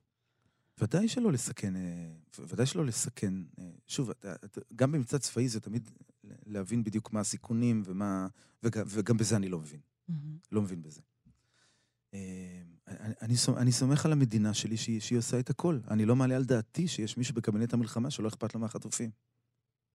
[0.80, 1.82] ודאי שלא לסכן, אה,
[2.38, 3.34] ודאי שלא לסכן.
[3.58, 4.10] אה, שוב,
[4.76, 5.90] גם במבצע צבאי זה תמיד
[6.46, 8.26] להבין בדיוק מה הסיכונים ומה...
[8.62, 9.80] וגם, וגם בזה אני לא מבין.
[9.80, 10.14] Mm-hmm.
[10.52, 11.00] לא מבין בזה.
[12.14, 12.62] אה,
[13.22, 15.80] אני, אני סומך על המדינה שלי שהיא, שהיא עושה את הכל.
[15.90, 19.10] אני לא מעלה על דעתי שיש מישהו בקבינט המלחמה שלא אכפת לו מהחטופים.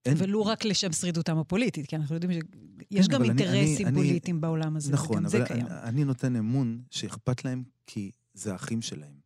[0.06, 0.14] אין...
[0.18, 4.40] ולו רק לשם שרידותם הפוליטית, כי אנחנו יודעים שיש כן, גם אינטרסים אני, פוליטיים אני,
[4.40, 9.21] בעולם הזה, נכון, אבל אני, אני נותן אמון שאכפת להם כי זה האחים שלהם.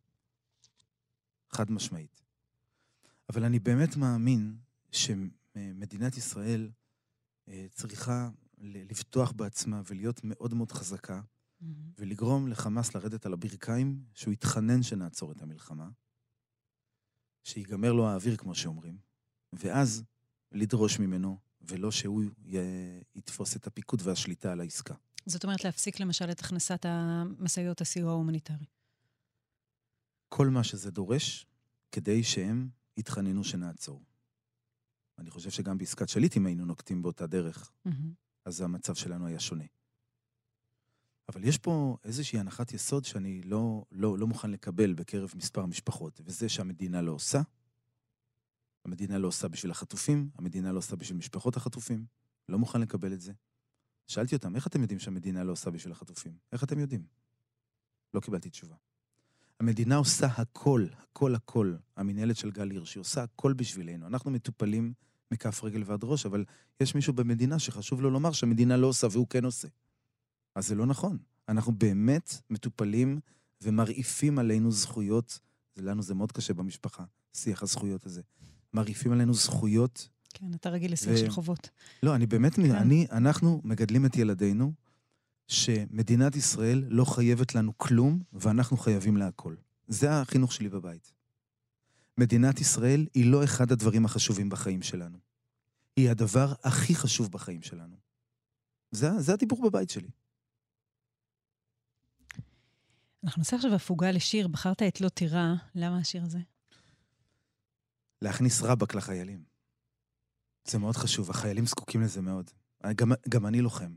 [1.57, 2.21] חד משמעית.
[3.29, 4.57] אבל אני באמת מאמין
[4.91, 6.71] שמדינת ישראל
[7.47, 11.65] אה, צריכה לבטוח בעצמה ולהיות מאוד מאוד חזקה, mm-hmm.
[11.97, 15.89] ולגרום לחמאס לרדת על הברכיים, שהוא יתחנן שנעצור את המלחמה,
[17.43, 18.97] שיגמר לו האוויר, כמו שאומרים,
[19.53, 20.03] ואז
[20.51, 22.57] לדרוש ממנו, ולא שהוא י...
[23.15, 24.95] יתפוס את הפיקוד והשליטה על העסקה.
[25.25, 28.65] זאת אומרת להפסיק למשל את הכנסת המשאיות הסיוע ההומניטרי.
[30.29, 31.45] כל מה שזה דורש,
[31.91, 34.03] כדי שהם יתחננו שנעצור.
[35.17, 37.91] אני חושב שגם בעסקת שליט, אם היינו נוקטים באותה דרך, Mm-hmm.
[38.45, 39.63] אז המצב שלנו היה שונה.
[41.29, 46.21] אבל יש פה איזושהי הנחת יסוד שאני לא, לא, לא מוכן לקבל בקרב מספר משפחות,
[46.25, 47.41] וזה שהמדינה לא עושה.
[48.85, 52.05] המדינה לא עושה בשביל החטופים, המדינה לא עושה בשביל משפחות החטופים.
[52.49, 53.33] לא מוכן לקבל את זה.
[54.07, 56.37] שאלתי אותם, איך אתם יודעים שהמדינה לא עושה בשביל החטופים?
[56.51, 57.05] איך אתם יודעים?
[58.13, 58.75] לא קיבלתי תשובה.
[59.59, 61.75] המדינה עושה הכל, הכל הכל.
[61.97, 64.07] המינהלת של גל הירש, היא עושה הכל בשבילנו.
[64.07, 64.93] אנחנו מטופלים
[65.31, 66.45] מכף רגל ועד ראש, אבל
[66.81, 69.67] יש מישהו במדינה שחשוב לו לומר שהמדינה לא עושה והוא כן עושה.
[70.55, 71.17] אז זה לא נכון.
[71.49, 73.19] אנחנו באמת מטופלים
[73.61, 75.39] ומרעיפים עלינו זכויות,
[75.77, 78.21] לנו זה מאוד קשה במשפחה, שיח הזכויות הזה.
[78.73, 80.09] מרעיפים עלינו זכויות.
[80.33, 81.17] כן, אתה רגיל לשיח ו...
[81.17, 81.69] של חובות.
[82.03, 82.71] לא, אני באמת, כן.
[82.71, 84.73] אני, אנחנו מגדלים את ילדינו,
[85.47, 89.55] שמדינת ישראל לא חייבת לנו כלום, ואנחנו חייבים לה הכל.
[89.87, 91.13] זה החינוך שלי בבית.
[92.17, 95.17] מדינת ישראל היא לא אחד הדברים החשובים בחיים שלנו.
[95.95, 97.97] היא הדבר הכי חשוב בחיים שלנו.
[98.91, 100.09] זה, זה הדיבור בבית שלי.
[103.23, 104.47] אנחנו נעשה עכשיו הפוגה לשיר.
[104.47, 106.39] בחרת את לא תירא, למה השיר הזה?
[108.21, 109.43] להכניס רבאק לחיילים.
[110.67, 112.51] זה מאוד חשוב, החיילים זקוקים לזה מאוד.
[112.95, 113.95] גם, גם אני לוחם.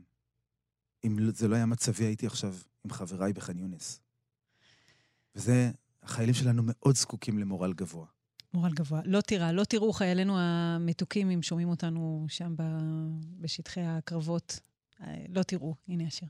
[1.03, 3.99] אם זה לא היה מצבי, הייתי עכשיו עם חבריי בח'אן יונס.
[5.35, 5.71] וזה,
[6.03, 8.05] החיילים שלנו מאוד זקוקים למורל גבוה.
[8.53, 9.01] מורל גבוה.
[9.05, 12.55] לא תירא, לא תראו חיילינו המתוקים, אם שומעים אותנו שם
[13.39, 14.59] בשטחי הקרבות.
[15.29, 16.27] לא תראו, הנה השיר.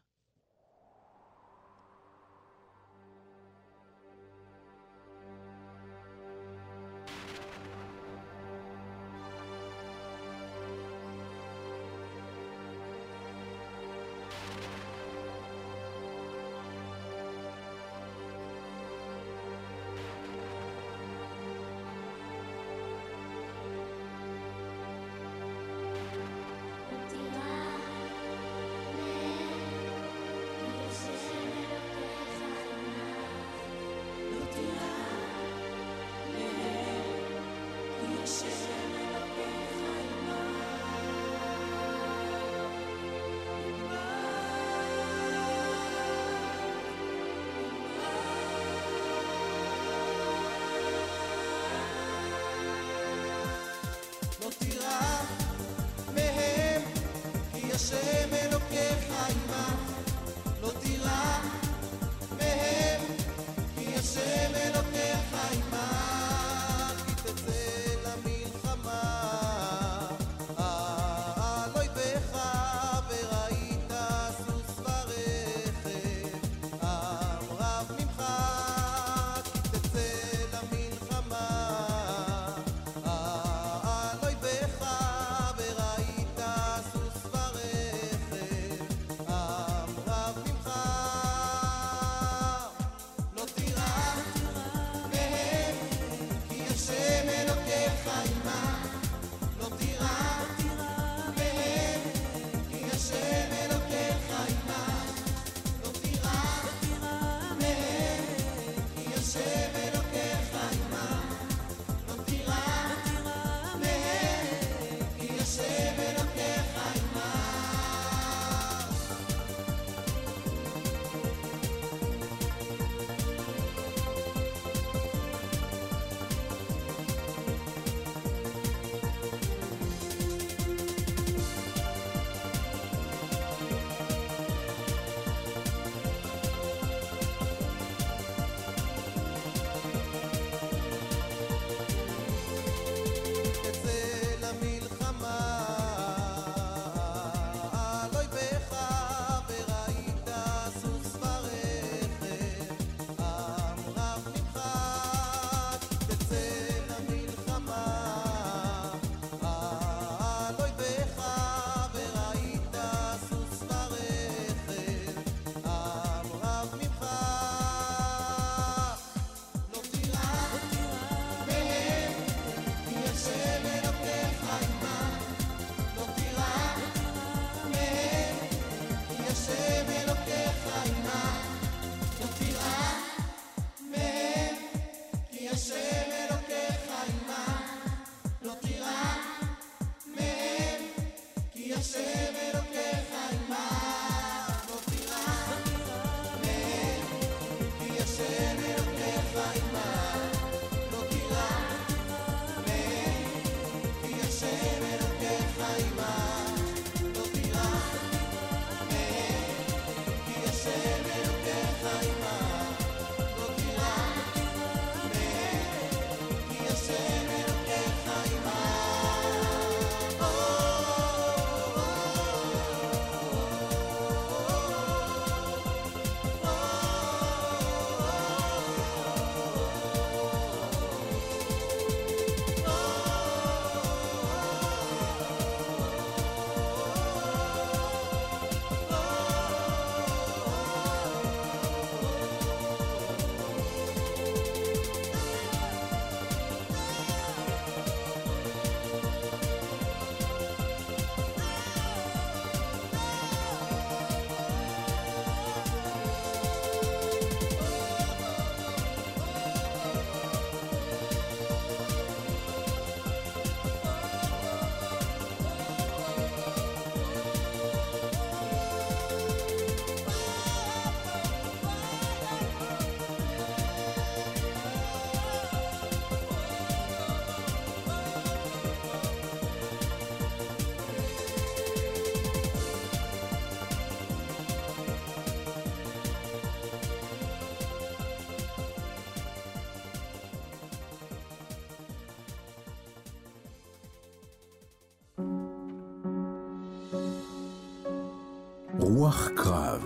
[299.11, 299.83] רוח קרב,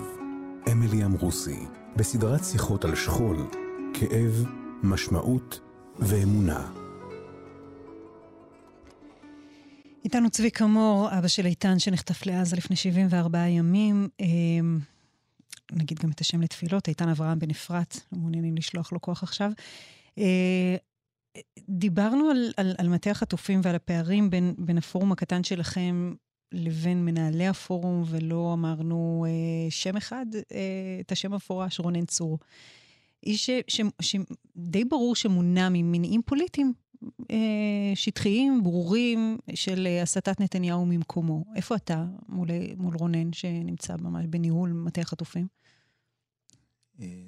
[0.71, 1.59] אמילי אמרוסי,
[1.95, 3.37] בסדרת שיחות על שכול,
[3.93, 4.45] כאב,
[4.83, 5.59] משמעות
[5.99, 6.71] ואמונה.
[10.03, 14.09] איתנו צביקה מור, אבא של איתן שנחטף לעזה לפני 74 ימים.
[14.19, 14.79] אמ,
[15.71, 19.51] נגיד גם את השם לתפילות, איתן אברהם בן אפרת, מעוניינים לשלוח לו כוח עכשיו.
[20.17, 20.75] אה,
[21.69, 26.13] דיברנו על, על, על מטה החטופים ועל הפערים בין, בין הפורום הקטן שלכם
[26.55, 32.39] לבין מנהלי הפורום, ולא אמרנו אה, שם אחד, אה, את השם המפורש, רונן צור.
[33.23, 33.49] איש
[34.01, 36.73] שדי ברור שמונע ממניעים פוליטיים
[37.31, 41.45] אה, שטחיים, ברורים, של אה, הסטת נתניהו ממקומו.
[41.55, 45.47] איפה אתה מול, מול רונן, שנמצא ממש בניהול מטה החטופים?
[46.99, 47.25] אה,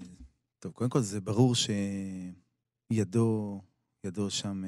[0.60, 3.62] טוב, קודם כל זה ברור שידו
[4.04, 4.64] ידו שם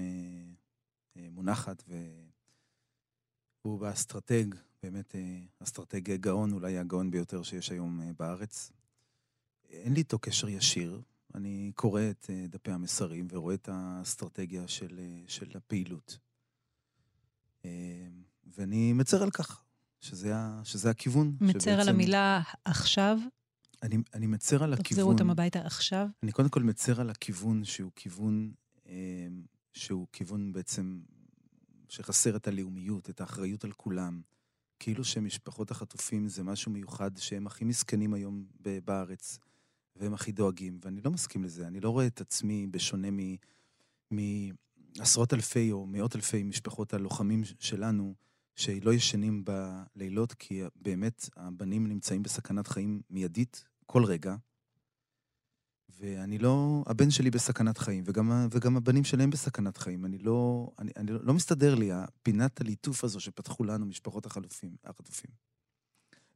[1.32, 1.84] מונחת,
[3.65, 4.46] והוא אסטרטג,
[4.84, 5.15] באמת
[5.63, 8.72] אסטרטג גאון, אולי הגאון ביותר שיש היום בארץ.
[9.69, 11.02] אין לי איתו קשר ישיר,
[11.36, 16.17] אני קורא את אה, דפי המסרים ורואה את האסטרטגיה של, אה, של הפעילות.
[17.65, 18.08] אה,
[18.58, 19.63] ואני מצר על כך,
[20.02, 21.38] שזה, שזה הכיוון.
[21.41, 21.80] מצר שבעצם...
[21.80, 23.17] על המילה עכשיו?
[23.84, 24.84] אני, אני מצר על הכיוון...
[24.84, 26.08] תחזירו אותם הביתה עכשיו?
[26.24, 28.52] אני קודם כל מצר על הכיוון שהוא כיוון,
[29.74, 31.02] שהוא כיוון בעצם
[31.89, 34.21] שחסר את הלאומיות, את האחריות על כולם.
[34.80, 38.45] כאילו שמשפחות החטופים זה משהו מיוחד שהם הכי מסכנים היום
[38.86, 39.39] בארץ.
[39.99, 41.67] והם הכי דואגים, ואני לא מסכים לזה.
[41.67, 43.08] אני לא רואה את עצמי בשונה
[44.12, 48.15] מעשרות אלפי או מאות אלפי משפחות הלוחמים שלנו,
[48.56, 54.36] שלא ישנים בלילות, כי באמת הבנים נמצאים בסכנת חיים מיידית כל רגע.
[55.97, 60.06] ואני לא, הבן שלי בסכנת חיים, וגם, וגם הבנים שלהם בסכנת חיים.
[60.06, 65.32] אני לא, אני, אני לא, מסתדר לי, הפינת הליטוף הזו שפתחו לנו משפחות החלופים, החטופים.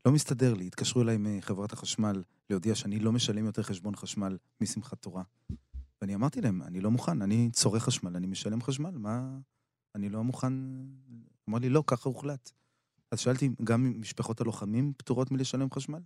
[0.06, 0.68] לא מסתדר לי.
[0.68, 5.24] התקשרו אליי מחברת החשמל להודיע שאני לא משלם יותר חשבון חשמל משמחת תורה.
[6.02, 9.38] ואני אמרתי להם, אני לא מוכן, אני צורך חשמל, אני משלם חשמל, מה...
[9.96, 10.54] אני לא מוכן...
[11.50, 12.52] אמר לי, לא, ככה הוחלט.
[13.12, 16.00] אז שאלתי, גם משפחות הלוחמים פטורות מלשלם חשמל?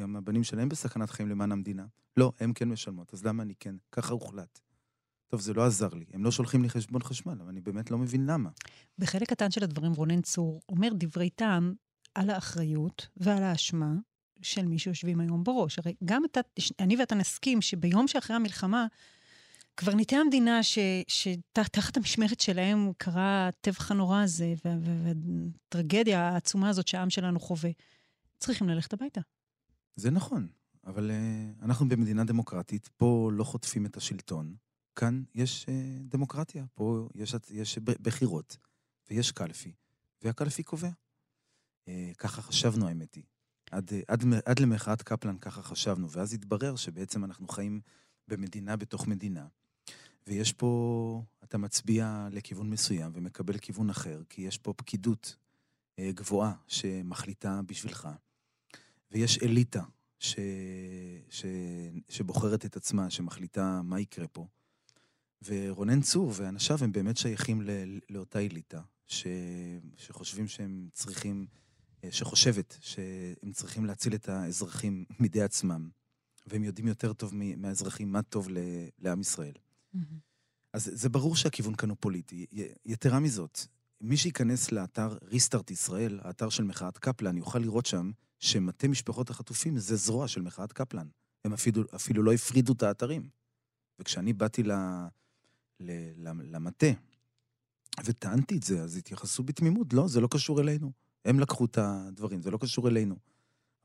[0.00, 1.86] גם הבנים שלהם בסכנת חיים למען המדינה.
[2.16, 3.74] לא, הם כן משלמות, אז למה אני כן?
[3.92, 4.60] ככה הוחלט.
[5.28, 6.04] טוב, זה לא עזר לי.
[6.12, 8.50] הם לא שולחים לי חשבון חשמל, אבל אני באמת לא מבין למה.
[8.98, 11.74] בחלק קטן של הדברים רונן צור אומר דברי טעם
[12.14, 13.94] על האחריות ועל האשמה
[14.42, 15.78] של מי שיושבים היום בראש.
[15.78, 16.40] הרי גם אתה,
[16.80, 18.86] אני ואתה נסכים שביום שאחרי המלחמה,
[19.74, 20.60] קברניטי המדינה
[21.08, 27.70] שתחת המשמרת שלהם קרה הטבח הנורא הזה והטרגדיה העצומה הזאת שהעם שלנו חווה,
[28.38, 29.20] צריכים ללכת הביתה.
[30.00, 30.48] זה נכון,
[30.86, 34.54] אבל uh, אנחנו במדינה דמוקרטית, פה לא חוטפים את השלטון.
[34.96, 35.68] כאן יש uh,
[36.08, 38.56] דמוקרטיה, פה יש, יש בחירות
[39.10, 39.72] ויש קלפי,
[40.22, 40.90] והקלפי קובע.
[41.88, 43.24] אה, ככה חשבנו, האמת היא.
[43.70, 47.80] עד, עד, עד למחאת קפלן ככה חשבנו, ואז התברר שבעצם אנחנו חיים
[48.28, 49.46] במדינה בתוך מדינה,
[50.26, 55.36] ויש פה, אתה מצביע לכיוון מסוים ומקבל כיוון אחר, כי יש פה פקידות
[55.98, 58.08] אה, גבוהה שמחליטה בשבילך,
[59.10, 59.82] ויש אליטה
[60.18, 60.36] ש,
[61.28, 61.44] ש,
[62.08, 64.46] שבוחרת את עצמה, שמחליטה מה יקרה פה.
[65.44, 67.70] ורונן צור ואנשיו הם באמת שייכים ל,
[68.10, 69.26] לאותה אליטה, ש,
[69.96, 71.46] שחושבים שהם צריכים
[72.10, 75.88] שחושבת שהם צריכים להציל את האזרחים מידי עצמם,
[76.46, 78.48] והם יודעים יותר טוב מהאזרחים מה טוב
[78.98, 79.52] לעם ישראל.
[79.54, 79.98] Mm-hmm.
[80.72, 82.46] אז זה ברור שהכיוון כאן הוא פוליטי.
[82.84, 83.60] יתרה מזאת,
[84.00, 89.78] מי שייכנס לאתר ריסטארט ישראל, האתר של מחאת קפלן, יוכל לראות שם שמטה משפחות החטופים
[89.78, 91.06] זה זרוע של מחאת קפלן.
[91.44, 93.28] הם אפילו, אפילו לא הפרידו את האתרים.
[93.98, 94.72] וכשאני באתי ל,
[95.80, 95.90] ל,
[96.26, 96.86] למטה
[98.04, 100.92] וטענתי את זה, אז התייחסו בתמימות, לא, זה לא קשור אלינו.
[101.24, 103.16] הם לקחו את הדברים, זה לא קשור אלינו.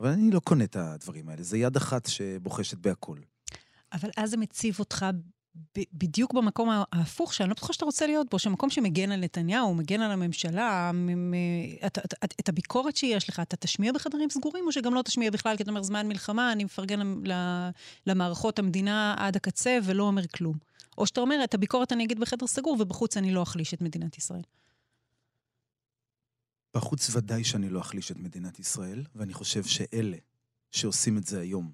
[0.00, 3.18] אבל אני לא קונה את הדברים האלה, זה יד אחת שבוחשת בהכל.
[3.92, 5.06] אבל אז זה מציב אותך
[5.92, 10.00] בדיוק במקום ההפוך, שאני לא בטוחה שאתה רוצה להיות בו, שמקום שמגן על נתניהו, מגן
[10.00, 10.90] על הממשלה,
[11.86, 15.30] את, את, את, את הביקורת שיש לך, אתה תשמיע בחדרים סגורים, או שגם לא תשמיע
[15.30, 17.00] בכלל, כי אתה אומר, זמן מלחמה, אני מפרגן
[18.06, 20.58] למערכות המדינה עד הקצה ולא אומר כלום.
[20.98, 24.18] או שאתה אומר, את הביקורת אני אגיד בחדר סגור, ובחוץ אני לא אחליש את מדינת
[24.18, 24.42] ישראל.
[26.74, 30.16] בחוץ ודאי שאני לא אחליש את מדינת ישראל, ואני חושב שאלה
[30.70, 31.72] שעושים את זה היום,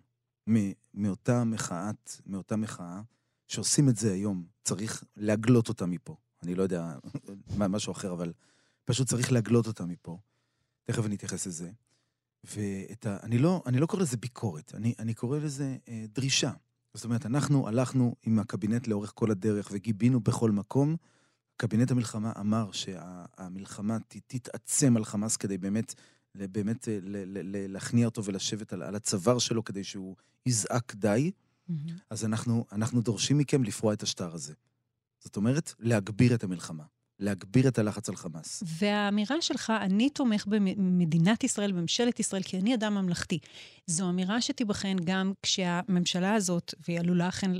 [0.95, 3.01] מאותה מחאת, מאותה מחאה,
[3.53, 6.17] שעושים את זה היום, צריך להגלות אותה מפה.
[6.43, 6.95] אני לא יודע,
[7.59, 8.33] משהו אחר, אבל
[8.85, 10.19] פשוט צריך להגלות אותה מפה.
[10.85, 11.71] תכף אני אתייחס לזה.
[12.45, 16.53] ואני לא, לא קורא לזה ביקורת, אני, אני קורא לזה אה, דרישה.
[16.95, 20.97] זאת אומרת, אנחנו הלכנו עם הקבינט לאורך כל הדרך וגיבינו בכל מקום
[21.57, 23.97] קבינט המלחמה אמר שהמלחמה
[24.27, 25.95] תתעצם על חמאס כדי באמת
[26.35, 26.99] באמת אה,
[27.69, 31.31] להכניע אותו ולשבת על, על הצוואר שלו כדי שהוא יזעק די.
[32.11, 34.55] אז אנחנו, אנחנו דורשים מכם לפרוע את השטר הזה.
[35.21, 36.85] זאת אומרת, להגביר את המלחמה.
[37.23, 38.63] להגביר את הלחץ על חמאס.
[38.67, 43.39] והאמירה שלך, אני תומך במדינת ישראל, בממשלת ישראל, כי אני אדם ממלכתי,
[43.87, 47.51] זו אמירה שתיבחן גם כשהממשלה הזאת, והיא עלולה אכן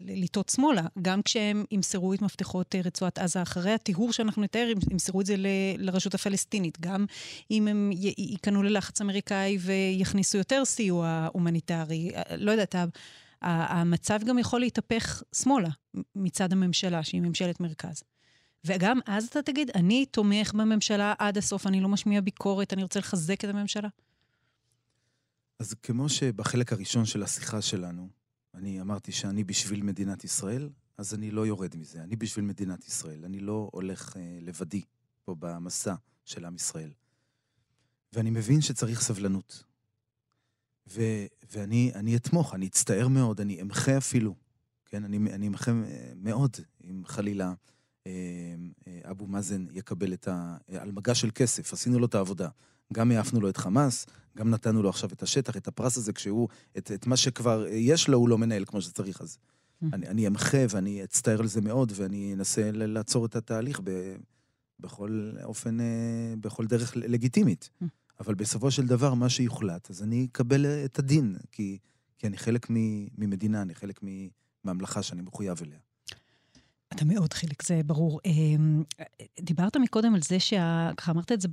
[0.00, 5.20] לטעות שמאלה, גם כשהם ימסרו את מפתחות אה, רצועת עזה אחרי הטיהור שאנחנו נתאר, ימסרו
[5.20, 5.34] את זה
[5.78, 7.06] לרשות הפלסטינית, גם
[7.50, 12.74] אם הם ייכנעו ללחץ אמריקאי ויכניסו יותר סיוע הומניטרי, אה, לא יודעת,
[13.42, 15.68] המצב גם יכול להתהפך שמאלה
[16.16, 18.02] מצד הממשלה, שהיא ממשלת מרכז.
[18.64, 22.98] וגם אז אתה תגיד, אני תומך בממשלה עד הסוף, אני לא משמיע ביקורת, אני רוצה
[22.98, 23.88] לחזק את הממשלה.
[25.58, 28.08] אז כמו שבחלק הראשון של השיחה שלנו,
[28.54, 32.02] אני אמרתי שאני בשביל מדינת ישראל, אז אני לא יורד מזה.
[32.02, 33.24] אני בשביל מדינת ישראל.
[33.24, 34.82] אני לא הולך אה, לבדי
[35.24, 35.94] פה במסע
[36.24, 36.90] של עם ישראל.
[38.12, 39.64] ואני מבין שצריך סבלנות.
[40.86, 44.34] ו- ואני אתמוך, אני אצטער מאוד, אני אמחה אפילו,
[44.86, 45.04] כן?
[45.04, 47.52] אני, אני אמחה אה, מאוד, אם חלילה
[49.10, 50.56] אבו מאזן יקבל את ה...
[50.78, 52.48] על מגע של כסף, עשינו לו את העבודה.
[52.92, 56.48] גם העפנו לו את חמאס, גם נתנו לו עכשיו את השטח, את הפרס הזה, כשהוא,
[56.78, 59.20] את, את מה שכבר יש לו, הוא לא מנהל כמו שצריך.
[59.20, 59.86] אז mm.
[59.92, 64.14] אני, אני אמחה ואני אצטער על זה מאוד, ואני אנסה לעצור את התהליך ב,
[64.80, 67.70] בכל אופן, אה, בכל דרך לגיטימית.
[68.20, 71.78] אבל בסופו של דבר, מה שיוחלט, אז אני אקבל את הדין, כי,
[72.18, 72.66] כי אני חלק
[73.18, 75.78] ממדינה, אני חלק מממלכה שאני מחויב אליה.
[76.94, 78.20] אתה מאוד חלק, זה ברור.
[78.24, 78.82] אמ,
[79.40, 80.38] דיברת מקודם על זה,
[80.96, 81.48] ככה אמרת את זה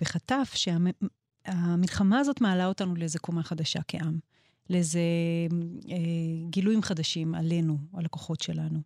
[0.00, 4.18] בחטף, שהמלחמה הזאת מעלה אותנו לאיזה קומה חדשה כעם,
[4.70, 5.00] לאיזה
[5.90, 8.80] אה, גילויים חדשים עלינו, על הכוחות שלנו.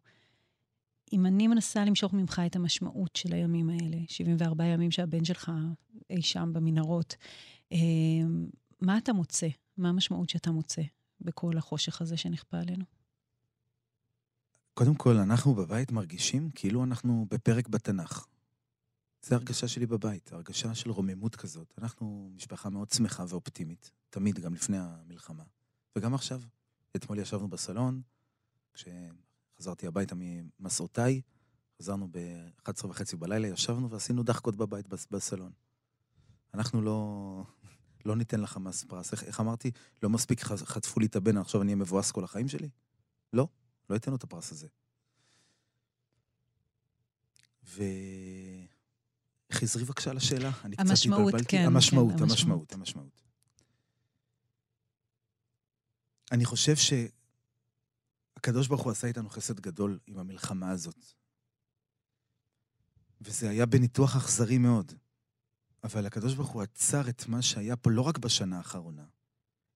[1.12, 5.52] אם אני מנסה למשוך ממך את המשמעות של הימים האלה, 74 ימים שהבן שלך
[6.10, 7.16] אי שם במנהרות,
[7.72, 8.46] אמ,
[8.80, 9.48] מה אתה מוצא?
[9.76, 10.82] מה המשמעות שאתה מוצא
[11.20, 12.84] בכל החושך הזה שנכפה עלינו?
[14.78, 18.26] קודם כל, אנחנו בבית מרגישים כאילו אנחנו בפרק בתנ"ך.
[19.22, 21.74] זו הרגשה שלי בבית, הרגשה של רוממות כזאת.
[21.78, 25.42] אנחנו משפחה מאוד שמחה ואופטימית, תמיד, גם לפני המלחמה.
[25.96, 26.40] וגם עכשיו.
[26.96, 28.02] אתמול ישבנו בסלון,
[28.72, 31.20] כשחזרתי הביתה ממסעותיי,
[31.78, 35.52] חזרנו ב-11 וחצי בלילה, ישבנו ועשינו דחקות בבית בסלון.
[36.54, 37.42] אנחנו לא,
[38.06, 39.12] לא ניתן לחמאס פרס.
[39.12, 39.70] איך, איך אמרתי?
[40.02, 42.68] לא מספיק חטפו לי את הבן, עכשיו אני אהיה מבואס כל החיים שלי?
[43.32, 43.48] לא.
[43.90, 44.68] לא אתן לו את הפרס הזה.
[47.64, 47.82] ו...
[49.52, 51.44] חזרי בבקשה לשאלה, אני קצת התבלבלתי.
[51.44, 53.22] כן, המשמעות, כן, המשמעות, המשמעות.
[56.32, 56.74] אני חושב
[58.36, 61.04] שהקדוש ברוך הוא עשה איתנו חסד גדול עם המלחמה הזאת.
[63.20, 64.92] וזה היה בניתוח אכזרי מאוד.
[65.84, 69.04] אבל הקדוש ברוך הוא עצר את מה שהיה פה לא רק בשנה האחרונה,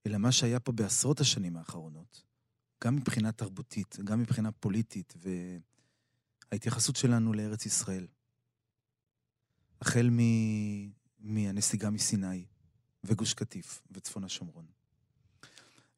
[0.07, 2.23] אלא מה שהיה פה בעשרות השנים האחרונות.
[2.83, 5.13] גם מבחינה תרבותית, גם מבחינה פוליטית,
[6.51, 8.07] וההתייחסות שלנו לארץ ישראל.
[9.81, 10.19] החל מ...
[11.19, 12.45] מהנסיגה מסיני,
[13.03, 14.65] וגוש קטיף, וצפון השומרון.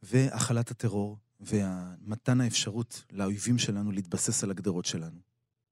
[0.04, 5.20] והכלת הטרור, ומתן האפשרות לאויבים שלנו להתבסס על הגדרות שלנו.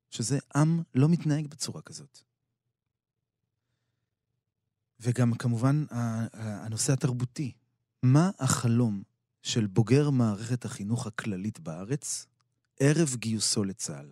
[0.09, 2.19] שזה עם לא מתנהג בצורה כזאת.
[4.99, 5.85] וגם כמובן
[6.33, 7.51] הנושא התרבותי.
[8.03, 9.03] מה החלום
[9.43, 12.27] של בוגר מערכת החינוך הכללית בארץ
[12.79, 14.11] ערב גיוסו לצה"ל.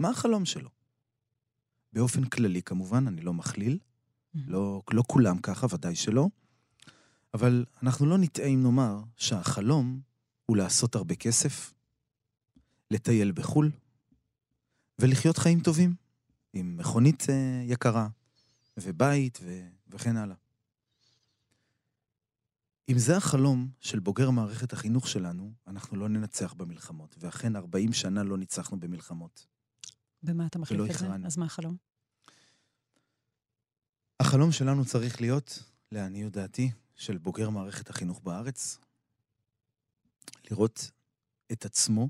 [0.00, 0.70] מה החלום שלו?
[1.92, 4.38] באופן כללי, כמובן, אני לא מכליל, mm-hmm.
[4.46, 6.28] לא, לא כולם ככה, ודאי שלא,
[7.34, 10.00] אבל אנחנו לא נטעה אם נאמר שהחלום
[10.46, 11.74] הוא לעשות הרבה כסף,
[12.90, 13.70] לטייל בחו"ל,
[14.98, 15.94] ולחיות חיים טובים,
[16.52, 18.08] עם מכונית uh, יקרה,
[18.76, 19.60] ובית ו...
[19.88, 20.36] וכן הלאה.
[22.90, 27.16] אם זה החלום של בוגר מערכת החינוך שלנו, אנחנו לא ננצח במלחמות.
[27.18, 29.46] ואכן, 40 שנה לא ניצחנו במלחמות.
[30.22, 31.06] במה אתה מחליף את זה?
[31.24, 31.76] אז מה החלום?
[34.20, 35.62] החלום שלנו צריך להיות,
[35.92, 38.78] לעניות דעתי, של בוגר מערכת החינוך בארץ,
[40.50, 40.90] לראות
[41.52, 42.08] את עצמו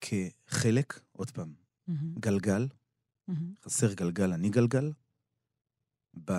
[0.00, 1.92] כחלק, עוד פעם, mm-hmm.
[2.20, 2.68] גלגל,
[3.30, 3.32] mm-hmm.
[3.64, 4.92] חסר גלגל, אני גלגל,
[6.24, 6.32] ב...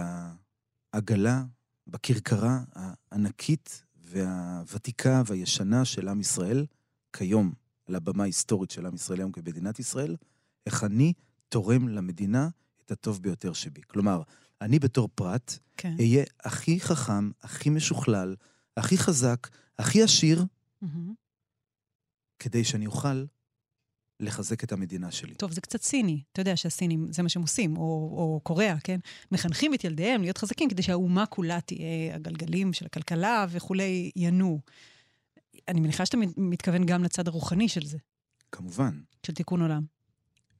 [0.93, 1.43] העגלה
[1.87, 6.65] בכרכרה הענקית והוותיקה והישנה של עם ישראל,
[7.13, 7.53] כיום,
[7.85, 10.15] על הבמה ההיסטורית של עם ישראל היום כמדינת ישראל,
[10.65, 11.13] איך אני
[11.49, 12.49] תורם למדינה
[12.85, 13.81] את הטוב ביותר שבי.
[13.87, 14.21] כלומר,
[14.61, 15.95] אני בתור פרט, כן.
[15.99, 18.35] אהיה הכי חכם, הכי משוכלל,
[18.77, 19.47] הכי חזק,
[19.79, 20.45] הכי עשיר,
[20.83, 20.87] mm-hmm.
[22.39, 23.25] כדי שאני אוכל
[24.19, 25.33] לחזק את המדינה שלי.
[25.33, 26.23] טוב, זה קצת ציני.
[26.31, 28.99] אתה יודע שהסינים, זה מה שהם עושים, או, או קוריאה, כן?
[29.31, 34.59] מחנכים את ילדיהם להיות חזקים כדי שהאומה כולה תהיה, הגלגלים של הכלכלה וכולי, ינועו.
[35.67, 37.97] אני מניחה שאתה מתכוון גם לצד הרוחני של זה.
[38.51, 39.01] כמובן.
[39.25, 39.83] של תיקון עולם.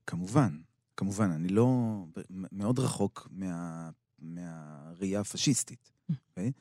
[0.07, 0.57] כמובן,
[0.97, 1.31] כמובן.
[1.31, 2.05] אני לא...
[2.29, 3.89] מאוד רחוק מה,
[4.19, 6.13] מהראייה הפשיסטית, mm.
[6.29, 6.47] אוקיי?
[6.47, 6.51] Okay?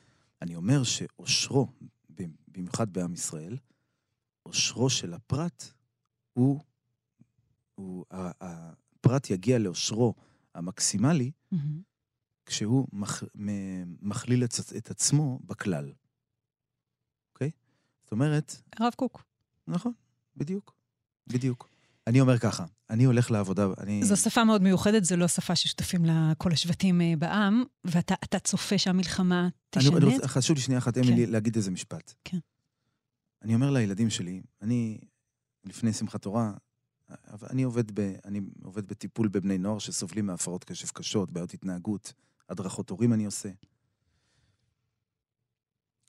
[0.43, 1.69] אני אומר שאושרו,
[2.49, 3.57] במיוחד בעם ישראל,
[4.47, 5.65] אושרו של הפרט
[6.33, 6.61] הוא,
[7.79, 10.15] הוא הפרט יגיע לאושרו
[10.55, 11.57] המקסימלי mm-hmm.
[12.47, 13.23] כשהוא מח,
[14.03, 15.93] מכליל את, את עצמו בכלל.
[17.33, 17.49] אוקיי?
[17.49, 17.51] Okay?
[18.03, 18.57] זאת אומרת...
[18.77, 19.23] הרב קוק.
[19.69, 19.93] נכון,
[20.37, 20.75] בדיוק.
[21.27, 21.69] בדיוק.
[22.07, 24.05] אני אומר ככה, אני הולך לעבודה, אני...
[24.05, 28.79] זו שפה מאוד מיוחדת, זו לא שפה ששותפים לה כל השבטים אה, בעם, ואתה צופה
[28.79, 30.29] שהמלחמה תשנה את זה?
[30.29, 31.33] חשוב לי שנייה אחת, אמילי, כן.
[31.33, 32.15] להגיד איזה משפט.
[32.25, 32.39] כן.
[33.43, 34.99] אני אומר לילדים שלי, אני,
[35.65, 36.53] לפני שמחת תורה,
[37.51, 42.13] אני עובד, ב, אני עובד בטיפול בבני נוער שסובלים מהפרעות קשב קשות, בעיות התנהגות,
[42.49, 43.49] הדרכות הורים אני עושה.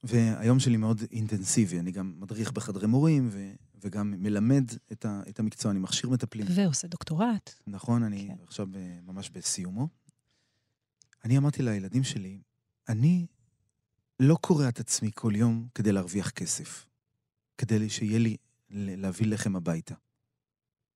[0.04, 5.40] והיום שלי מאוד אינטנסיבי, אני גם מדריך בחדרי מורים, ו, וגם מלמד את, ה, את
[5.40, 6.46] המקצוע, אני מכשיר מטפלים.
[6.56, 7.54] ועושה דוקטורט.
[7.68, 8.44] נכון, אני כן.
[8.44, 9.88] עכשיו אה, ממש בסיומו.
[11.26, 12.42] אני אמרתי לילדים שלי,
[12.90, 13.26] אני
[14.20, 16.86] לא קורע את עצמי כל יום כדי להרוויח כסף,
[17.58, 18.38] כדי שיהיה לי
[18.70, 19.96] להביא לחם הביתה.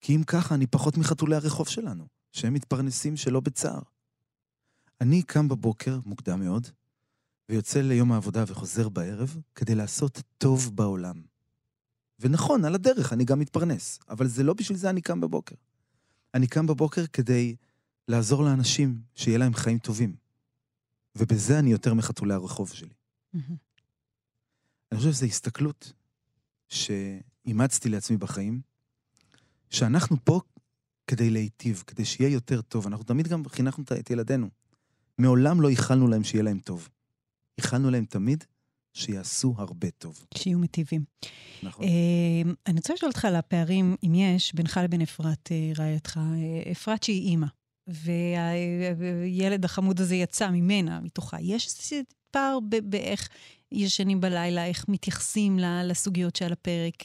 [0.03, 3.81] כי אם ככה, אני פחות מחתולי הרחוב שלנו, שהם מתפרנסים שלא בצער.
[5.01, 6.67] אני קם בבוקר, מוקדם מאוד,
[7.49, 11.21] ויוצא ליום העבודה וחוזר בערב, כדי לעשות טוב בעולם.
[12.19, 15.55] ונכון, על הדרך אני גם מתפרנס, אבל זה לא בשביל זה אני קם בבוקר.
[16.33, 17.55] אני קם בבוקר כדי
[18.07, 20.15] לעזור לאנשים שיהיה להם חיים טובים.
[21.15, 22.93] ובזה אני יותר מחתולי הרחוב שלי.
[23.35, 23.53] Mm-hmm.
[24.91, 25.93] אני חושב שזו הסתכלות
[26.69, 28.72] שאימצתי לעצמי בחיים,
[29.73, 30.39] שאנחנו פה
[31.07, 32.87] כדי להיטיב, כדי שיהיה יותר טוב.
[32.87, 34.47] אנחנו תמיד גם חינכנו את ילדינו.
[35.17, 36.89] מעולם לא ייחלנו להם שיהיה להם טוב.
[37.57, 38.43] ייחלנו להם תמיד
[38.93, 40.25] שיעשו הרבה טוב.
[40.33, 41.03] שיהיו מטיבים.
[41.63, 41.85] נכון.
[41.85, 41.89] Uh,
[42.67, 46.17] אני רוצה לשאול אותך על הפערים, אם יש, בינך לבין אפרת, uh, רעייתך.
[46.17, 47.47] Uh, אפרת שהיא אימא,
[47.87, 51.37] והילד החמוד הזה יצא ממנה, מתוכה.
[51.41, 51.93] יש
[52.31, 53.29] פער באיך
[53.71, 57.03] ישנים בלילה, איך מתייחסים לסוגיות שעל הפרק.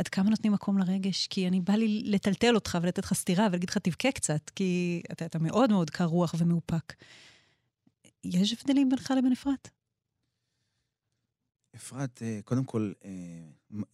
[0.00, 1.26] עד כמה נותנים מקום לרגש?
[1.26, 5.26] כי אני בא לי לטלטל אותך ולתת לך סטירה ולהגיד לך, תבכה קצת, כי אתה,
[5.26, 6.94] אתה מאוד מאוד קר רוח ומאופק.
[8.24, 9.68] יש הבדלים בינך לבין אפרת?
[11.76, 13.10] אפרת, אה, קודם כל, אה,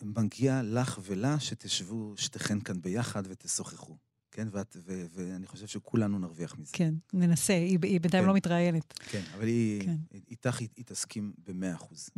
[0.02, 3.96] מגיע לך ולה שתשבו שתיכן כאן ביחד ותשוחחו.
[4.30, 6.72] כן, ואת, ו, ואני חושב שכולנו נרוויח מזה.
[6.72, 8.28] כן, ננסה, היא, היא בינתיים כן.
[8.28, 8.94] לא מתראיינת.
[9.10, 9.96] כן, אבל היא, כן.
[10.30, 12.10] איתך היא, היא תסכים במאה אחוז.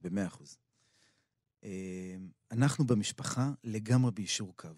[0.00, 0.58] במאה אחוז.
[2.52, 4.68] אנחנו במשפחה לגמרי ביישור קו.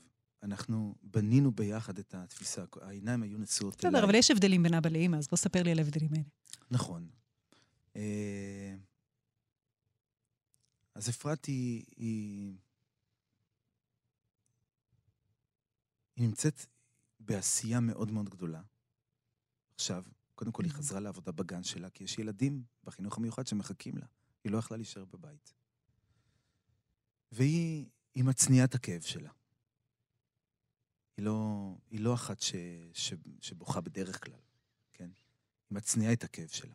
[0.43, 3.93] אנחנו בנינו ביחד את התפיסה, העיניים היו נשואות אליי.
[3.93, 6.25] בסדר, אבל יש הבדלים בין אבא לאמא, אז בוא ספר לי על ההבדלים האלה.
[6.71, 7.09] נכון.
[7.97, 8.75] אה,
[10.95, 12.55] אז אפרת היא, היא...
[16.17, 16.67] היא נמצאת
[17.21, 18.63] בעשייה מאוד מאוד גדולה.
[19.75, 24.07] עכשיו, קודם כל היא חזרה לעבודה בגן שלה, כי יש ילדים בחינוך המיוחד שמחכים לה.
[24.45, 25.58] היא לא יכלה להישאר בבית.
[27.33, 29.31] והיא מצניעה את הכאב שלה.
[31.17, 32.55] היא לא, היא לא אחת ש,
[32.93, 34.41] ש, שבוכה בדרך כלל,
[34.93, 35.11] כן?
[35.71, 36.75] היא מצניעה את הכאב שלה.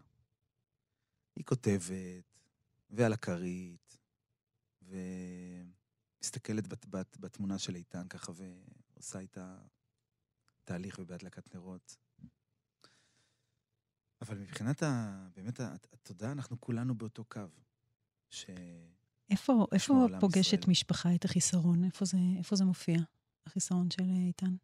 [1.36, 2.40] היא כותבת,
[2.90, 3.98] ועל הכרית,
[4.82, 9.58] ומסתכלת בת, בת, בתמונה של איתן ככה, ועושה איתה
[10.64, 11.98] תהליך ובהדלקת נרות.
[14.22, 15.28] אבל מבחינת ה...
[15.36, 15.60] באמת
[15.94, 17.42] התודעה, אנחנו כולנו באותו קו.
[18.30, 18.46] ש...
[19.30, 20.72] איפה, איפה פוגשת ישראל.
[20.72, 21.84] משפחה את החיסרון?
[21.84, 23.00] איפה זה, איפה זה מופיע,
[23.46, 24.56] החיסרון של איתן?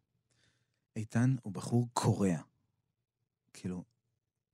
[0.96, 2.36] איתן הוא בחור קורע.
[3.52, 3.84] כאילו,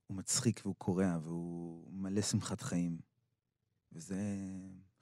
[0.06, 2.98] הוא מצחיק והוא קורע והוא מלא שמחת חיים.
[3.92, 4.16] וזה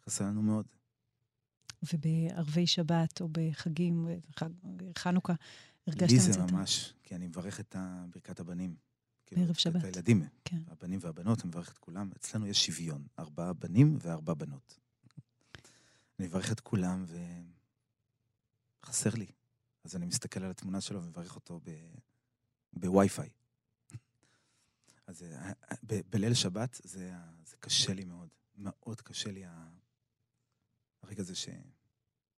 [0.04, 0.66] חסר לנו מאוד.
[1.92, 4.48] ובערבי שבת או בחגים, חג,
[4.98, 5.34] חנוכה,
[5.86, 7.76] הרגשת לי זה ממש, כי אני מברך את
[8.10, 8.76] ברכת הבנים.
[9.26, 9.76] כאילו, בערב שבת.
[9.76, 10.62] את הילדים, כן.
[10.66, 12.10] הבנים והבנות, אני מברך את כולם.
[12.16, 14.78] אצלנו יש שוויון, ארבעה בנים וארבע בנות.
[16.18, 17.04] אני מברך את כולם,
[18.82, 19.26] וחסר לי.
[19.84, 21.70] אז אני מסתכל על התמונה שלו ומברך אותו ב...
[22.72, 23.28] בווי-פיי.
[25.06, 25.76] אז אה, אה,
[26.10, 27.12] בליל שבת זה,
[27.44, 28.28] זה קשה לי מאוד.
[28.56, 29.44] מאוד קשה לי
[31.02, 31.48] הרגע הזה ש...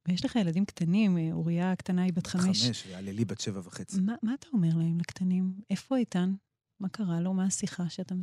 [0.09, 2.67] ויש לך ילדים קטנים, אה, אוריה הקטנה היא בת חמש.
[2.67, 4.01] חמש, ועללי בת שבע וחצי.
[4.01, 5.61] מה, מה אתה אומר להם, לקטנים?
[5.71, 6.35] איפה איתן?
[6.81, 7.35] מה קרה לו?
[7.35, 8.15] מה השיחה שאתה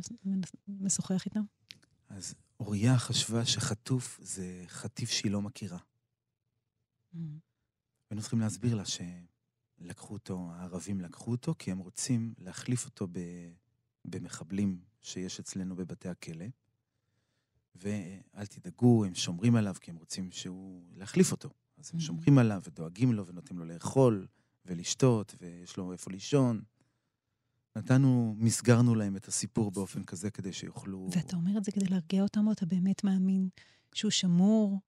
[0.68, 1.42] משוחח איתם?
[2.08, 5.78] אז אוריה חשבה שחטוף זה חטיף שהיא לא מכירה.
[5.78, 7.18] Mm.
[8.10, 13.18] והיינו צריכים להסביר לה שלקחו אותו, הערבים לקחו אותו, כי הם רוצים להחליף אותו ב,
[14.04, 16.46] במחבלים שיש אצלנו בבתי הכלא.
[17.74, 20.84] ואל תדאגו, הם שומרים עליו כי הם רוצים שהוא...
[20.96, 21.48] להחליף אותו.
[21.78, 22.02] אז הם Mhm.
[22.02, 24.26] שומרים עליו ודואגים לו ונותנים לו לאכול
[24.64, 26.62] ולשתות, ויש לו איפה לישון.
[27.76, 31.08] נתנו, מסגרנו להם את הסיפור באופן כזה כדי שיוכלו...
[31.12, 33.48] ואתה אומר את זה כדי להרגיע אותם, או אתה באמת מאמין
[33.94, 34.80] שהוא שמור?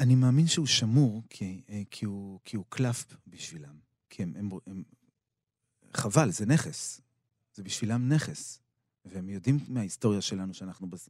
[0.00, 3.76] אני מאמין שהוא שמור כי, אה, כי, הוא, כי הוא קלף בשבילם.
[4.10, 4.82] כי הם, הם, הם...
[5.94, 7.00] חבל, זה נכס.
[7.54, 8.60] זה בשבילם נכס.
[9.04, 11.08] והם יודעים מההיסטוריה שלנו שאנחנו בס...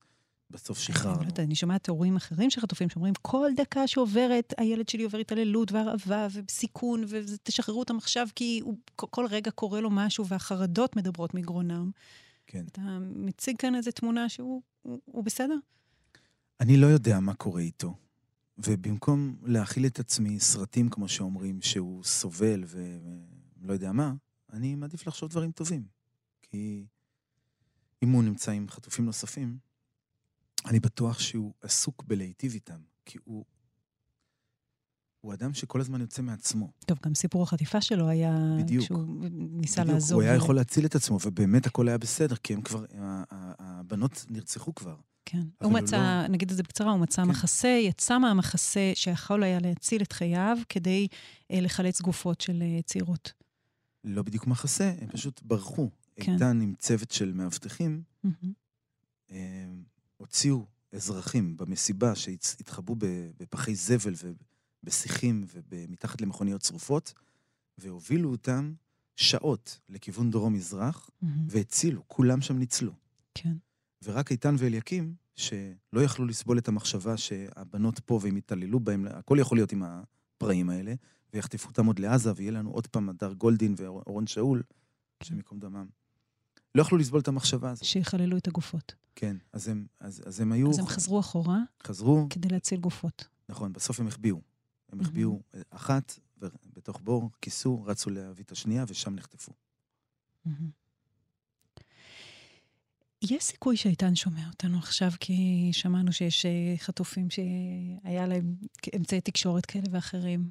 [0.51, 1.17] בסוף אני שחררנו.
[1.17, 5.19] לא יודעת, אני שומעת הורים אחרים של חטופים שאומרים, כל דקה שעוברת, הילד שלי עובר
[5.19, 11.35] התעללות והרעבה וסיכון, ותשחררו אותם עכשיו, כי הוא, כל- רגע קורה לו משהו, והחרדות מדברות
[11.35, 11.91] מגרונם.
[12.47, 12.65] כן.
[12.73, 15.57] אתה מציג כאן איזו תמונה שהוא הוא, הוא בסדר?
[16.61, 17.95] אני לא יודע מה קורה איתו.
[18.67, 24.13] ובמקום להאכיל את עצמי סרטים, כמו שאומרים, שהוא סובל ולא יודע מה,
[24.53, 25.83] אני מעדיף לחשוב דברים טובים.
[26.43, 26.85] כי
[28.03, 29.59] אם הוא נמצא עם חטופים נוספים,
[30.69, 33.45] אני בטוח שהוא עסוק בלהיטיב איתם, כי הוא...
[35.21, 36.71] הוא אדם שכל הזמן יוצא מעצמו.
[36.87, 38.57] טוב, גם סיפור החטיפה שלו היה...
[38.59, 38.85] בדיוק.
[38.85, 40.21] כשהוא ניסה בדיוק, לעזור.
[40.21, 42.85] הוא היה ו- יכול להציל את עצמו, ובאמת הכל היה בסדר, כי הם כבר...
[43.59, 44.97] הבנות נרצחו כבר.
[45.25, 45.43] כן.
[45.63, 47.29] הוא מצא, נגיד את זה בקצרה, הוא מצא כן.
[47.29, 51.09] מחסה, יצא מהמחסה שיכול היה להציל את חייו כדי
[51.51, 53.33] אה, לחלץ גופות של אה, צעירות.
[54.05, 55.91] לא בדיוק מחסה, הם פשוט ברחו.
[56.21, 56.33] כן.
[56.33, 58.53] איתן עם צוות של מאבטחים, מהמם.
[59.31, 59.67] אה,
[60.19, 62.97] הוציאו אזרחים במסיבה שהתחבאו
[63.39, 64.15] בפחי זבל
[64.83, 67.13] ובשיחים ומתחת למכוניות שרופות,
[67.79, 68.75] והובילו אותם
[69.17, 71.47] שעות לכיוון דרום-מזרח, מהמם.
[71.51, 72.93] והצילו, כולם שם ניצלו.
[73.35, 73.57] כן.
[74.05, 79.59] ורק איתן ואליקים, שלא יכלו לסבול את המחשבה שהבנות פה והם יתעללו בהם, הכל יכול
[79.59, 80.95] להיות עם הפראים האלה,
[81.35, 84.63] ויחטפו אותם עוד לעזה, ויהיה לנו עוד פעם הדר גולדין ואורון שאול,
[85.21, 85.87] השם ייקום דמם.
[86.79, 87.85] לא יכלו לסבול את המחשבה הזאת.
[87.85, 88.95] שיחללו את הגופות.
[89.15, 90.71] כן, אז הם, אז, אז הם היו...
[90.71, 93.29] אז הם חזרו אחורה חזרו, כדי להציל גופות.
[93.49, 94.37] נכון, בסוף הם החביאו.
[94.37, 94.43] הם
[94.93, 95.01] מהמם.
[95.01, 96.19] החביאו אה, אחת,
[96.77, 99.53] בתוך בור, כיסו, רצו להביא את השנייה, ושם נחטפו.
[100.45, 100.71] מהמם.
[103.23, 108.57] יש סיכוי שאיתן שומע אותנו עכשיו, כי שמענו שיש אה, חטופים שהיה להם
[108.97, 110.51] אמצעי תקשורת כאלה ואחרים.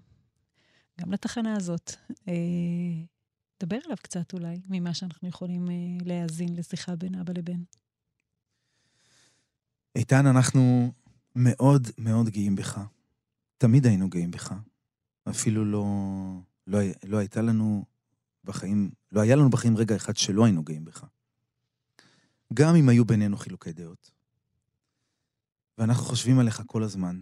[1.01, 1.91] גם לתחנה הזאת.
[3.59, 7.63] דבר אליו קצת אולי, ממה שאנחנו יכולים אה, להאזין לשיחה בין אבא לבן.
[9.95, 10.93] איתן, אנחנו
[11.35, 12.81] מאוד מאוד גאים בך.
[13.57, 14.53] תמיד היינו גאים בך.
[15.29, 15.85] אפילו לא,
[16.67, 17.85] לא, לא הייתה לנו
[18.43, 21.05] בחיים, לא היה לנו בחיים רגע אחד שלא היינו גאים בך.
[22.53, 24.11] גם אם היו בינינו חילוקי דעות.
[25.77, 27.21] ואנחנו חושבים עליך כל הזמן,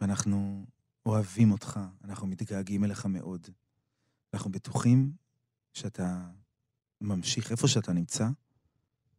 [0.00, 0.66] ואנחנו
[1.06, 3.48] אוהבים אותך, אנחנו מתגעגעים אליך מאוד.
[4.34, 5.12] אנחנו בטוחים
[5.72, 6.30] שאתה
[7.00, 8.28] ממשיך, איפה שאתה נמצא,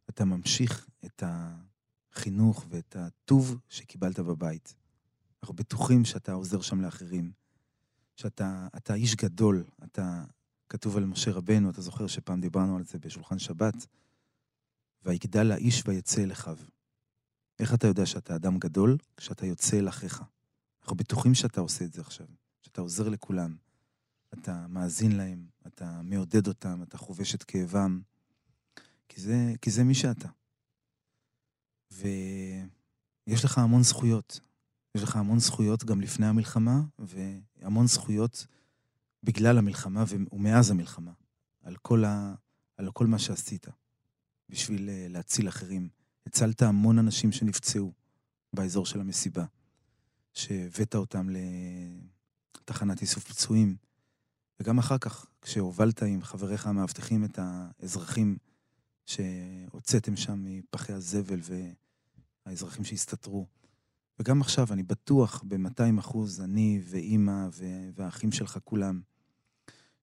[0.08, 4.74] אתה ממשיך את החינוך ואת הטוב שקיבלת בבית.
[5.42, 7.32] אנחנו בטוחים שאתה עוזר שם לאחרים,
[8.16, 10.24] שאתה אתה איש גדול, אתה,
[10.68, 13.86] כתוב על משה רבנו, אתה זוכר שפעם דיברנו על זה בשולחן שבת,
[15.02, 16.56] ויגדל האיש ויצא אל אחיו.
[17.58, 18.96] איך אתה יודע שאתה אדם גדול?
[19.16, 20.22] כשאתה יוצא אל אחיך.
[20.82, 22.26] אנחנו בטוחים שאתה עושה את זה עכשיו,
[22.62, 23.56] שאתה עוזר לכולם.
[24.38, 28.00] אתה מאזין להם, אתה מעודד אותם, אתה חובש את כאבם,
[29.08, 30.28] כי זה, כי זה מי שאתה.
[31.90, 34.40] ויש לך המון זכויות.
[34.94, 38.46] יש לך המון זכויות גם לפני המלחמה, והמון זכויות
[39.22, 41.12] בגלל המלחמה ומאז המלחמה,
[41.62, 42.34] על כל, ה,
[42.76, 43.66] על כל מה שעשית
[44.48, 45.88] בשביל אה, להציל אחרים.
[46.26, 47.92] הצלת המון אנשים שנפצעו
[48.52, 49.44] באזור של המסיבה,
[50.32, 51.28] שהבאת אותם
[52.60, 53.76] לתחנת איסוף פצועים,
[54.60, 58.36] וגם אחר כך, כשהובלת עם חבריך המאבטחים את האזרחים
[59.06, 61.40] שהוצאתם שם מפחי הזבל
[62.46, 63.46] והאזרחים שהסתתרו.
[64.18, 67.48] וגם עכשיו, אני בטוח ב-200 אחוז, אני ואימא
[67.94, 69.00] והאחים שלך כולם,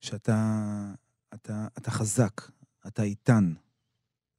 [0.02, 0.94] שאתה
[1.34, 2.42] אתה, אתה חזק,
[2.88, 3.54] אתה איתן,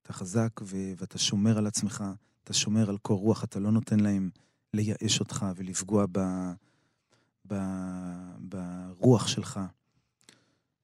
[0.03, 2.05] אתה חזק ו- ואתה שומר על עצמך,
[2.45, 4.31] אתה שומר על קור רוח, אתה לא נותן להם
[4.75, 6.19] לייאש אותך ולפגוע ב,
[7.49, 7.55] ב,
[8.39, 9.61] ברוח שלך.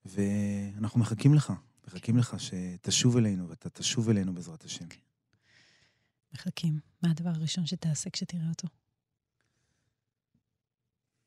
[0.04, 1.52] ואנחנו מחכים לך,
[1.86, 4.86] מחכים לך שתשוב אלינו, ואתה תשוב אלינו בעזרת השם.
[6.32, 6.78] מחכים.
[7.02, 8.68] מה הדבר הראשון שתעשה כשתראה אותו?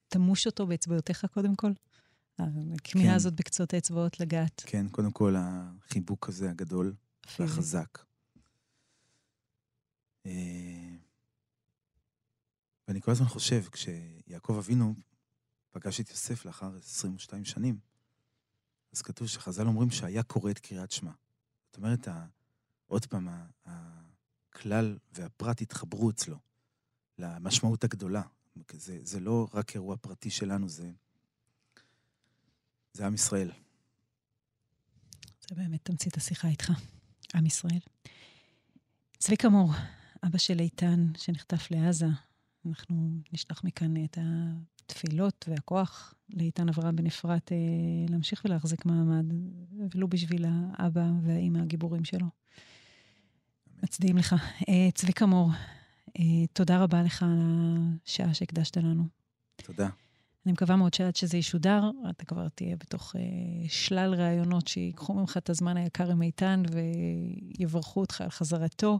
[0.07, 1.72] תמוש אותו באצבעותיך קודם כל?
[2.39, 3.15] הכמיהה כן.
[3.15, 4.63] הזאת בקצות האצבעות לגעת.
[4.65, 7.43] כן, קודם כל החיבוק הזה הגדול פיזי.
[7.43, 7.97] והחזק.
[10.26, 10.32] אה,
[12.88, 14.95] ואני אני כל הזמן חושב, כשיעקב אבינו
[15.72, 17.80] פגש את יוסף לאחר 22 שנים,
[18.94, 21.12] אז כתוב שחז"ל אומרים שהיה קורא את קריאת שמע.
[21.68, 22.08] זאת אומרת,
[22.88, 23.28] עוד פעם,
[23.66, 26.38] הכלל והפרט התחברו אצלו
[27.18, 28.22] למשמעות הגדולה.
[28.72, 30.92] זה, זה לא רק אירוע פרטי שלנו, זה,
[32.94, 33.52] זה עם ישראל.
[35.50, 36.72] זה באמת תמצית השיחה איתך,
[37.36, 37.80] עם ישראל.
[39.18, 39.72] צביקה מור,
[40.28, 42.06] אבא של איתן, שנחטף לעזה,
[42.66, 47.57] אנחנו נשלח מכאן את התפילות והכוח לאיתן אברהם בן אפרת אה,
[48.09, 49.25] להמשיך ולהחזיק מעמד,
[49.95, 52.27] ולו בשביל האבא והאימא הגיבורים שלו.
[53.84, 54.36] מצדיעים לך.
[54.69, 55.49] אה, צביקה מור,
[56.19, 57.38] אה, תודה רבה לך על
[58.05, 59.03] השעה שהקדשת לנו.
[59.55, 59.89] תודה.
[60.45, 63.21] אני מקווה מאוד שעד שזה ישודר, אתה כבר תהיה בתוך אה,
[63.69, 68.99] שלל ראיונות שיקחו ממך את הזמן היקר עם איתן ויברכו אותך על חזרתו.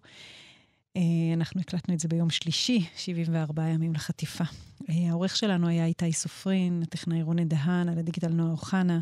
[0.98, 1.02] אה,
[1.34, 4.44] אנחנו הקלטנו את זה ביום שלישי, 74 ימים לחטיפה.
[4.90, 9.00] אה, העורך שלנו היה איתי סופרין, הטכנאי רונן דהן, על הדיגיטל נועה אוחנה.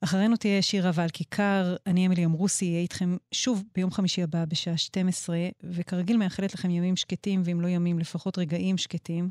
[0.00, 4.76] אחרינו תהיה שירה ועל כיכר, אני אמילי אמרוסי, אהיה איתכם שוב ביום חמישי הבא בשעה
[4.76, 9.30] 12, וכרגיל מאחלת לכם ימים שקטים, ואם לא ימים, לפחות רגעים שקטים.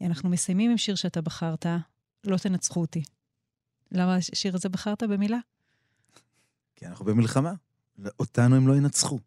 [0.00, 1.66] אנחנו מסיימים עם שיר שאתה בחרת,
[2.24, 3.02] לא תנצחו אותי.
[3.92, 5.38] למה השיר הזה בחרת במילה?
[6.76, 7.52] כי אנחנו במלחמה.
[8.18, 9.18] אותנו הם לא ינצחו.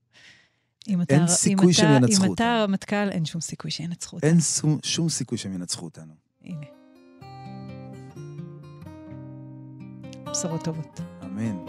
[0.87, 2.27] אם אתה, אין סיכוי שהם ינצחו אותנו.
[2.27, 4.29] אם אתה הרמטכ"ל, אין שום סיכוי שינצחו אותנו.
[4.29, 6.13] אין שום, שום סיכוי שהם ינצחו אותנו.
[6.43, 6.65] הנה.
[10.31, 10.99] בשורות טובות.
[11.23, 11.65] אמן.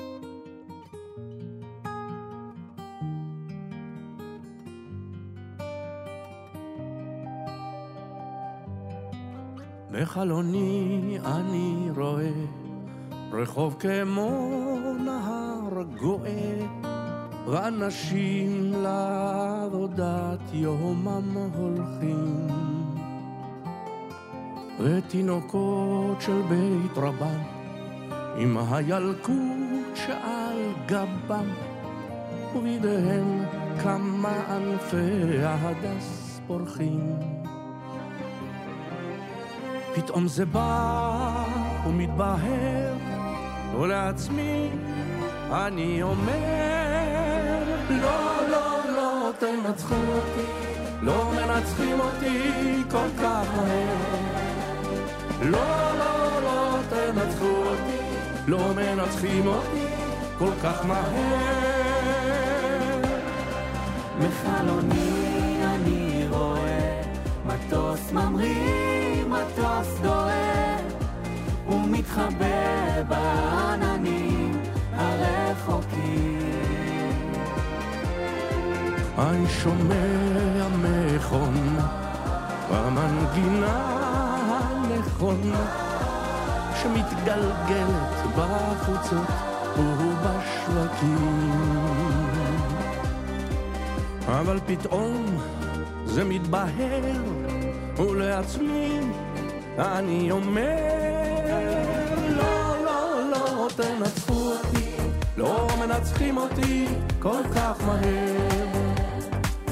[9.90, 12.30] בחלוני אני רואה
[13.32, 14.48] רחוב כמו
[15.04, 16.81] נהר גואה
[17.46, 22.48] ואנשים לעבודת יומם הולכים.
[24.80, 27.42] ותינוקות של בית רבם
[28.36, 31.46] עם הילקוט שעל גבם
[32.56, 33.44] ובידיהם
[33.82, 37.16] כמה אלפי ההדס פורחים.
[39.94, 41.44] פתאום זה בא
[41.86, 42.94] ומתבהר,
[43.80, 44.68] ולעצמי
[45.50, 46.61] אני אומר,
[47.90, 50.46] לא, לא, לא תנצחו אותי,
[51.02, 54.22] לא מנצחים אותי כל כך מהר.
[55.42, 57.98] לא, לא, לא תנצחו אותי,
[58.46, 59.86] לא מנצחים אותי
[60.38, 62.02] כל כך מהר.
[64.18, 67.02] מחלוני אני רואה
[67.46, 70.76] מטוס ממריא מטוס דוהר
[71.68, 74.62] ומתחבא בעננים
[74.92, 76.41] הרחוקים.
[79.42, 81.88] אני שומע מכונה
[82.70, 83.76] במנגינה
[84.48, 85.66] הנכונה
[86.82, 89.28] שמתגלגלת בחוצות
[89.78, 91.52] ובשווקים.
[94.26, 95.38] אבל פתאום
[96.04, 97.22] זה מתבהר
[97.96, 99.00] ולעצמי
[99.78, 100.76] אני אומר,
[102.28, 104.90] לא, לא, לא תנצחו אותי,
[105.36, 106.86] לא מנצחים אותי
[107.18, 108.71] כל כך מהר.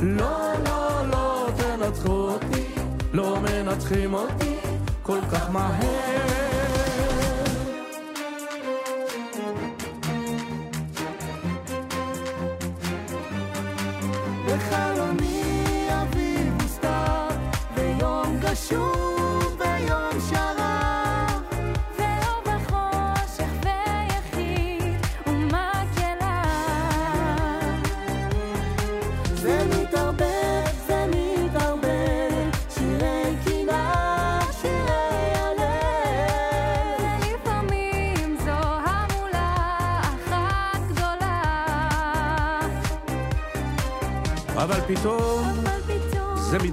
[0.03, 2.65] לא, לא, לא תנצחו אותי,
[3.13, 4.57] לא מנצחים אותי
[5.03, 6.60] כל כך מהר.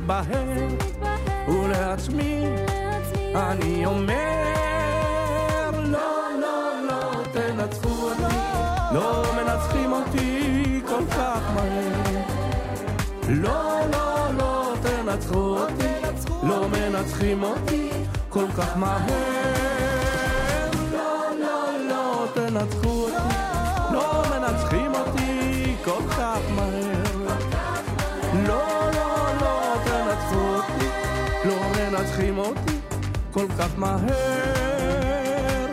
[0.07, 0.67] מתבהר,
[1.47, 2.45] ולעצמי
[3.36, 8.36] אני אומר, לא, לא, לא תנצחו אותי,
[8.93, 12.21] לא מנצחים אותי כל כך מהר.
[13.30, 15.93] לא, לא, לא תנצחו אותי,
[16.43, 17.89] לא מנצחים אותי
[18.30, 19.76] כל כך מהר.
[32.18, 32.80] מנצחים אותי
[33.32, 35.65] כל כך מהר.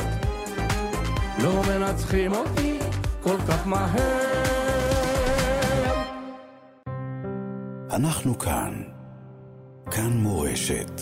[1.42, 2.78] לא מנצחים אותי
[3.22, 4.44] כל כך מהר.
[7.90, 8.82] אנחנו כאן.
[9.90, 10.93] כאן מורשת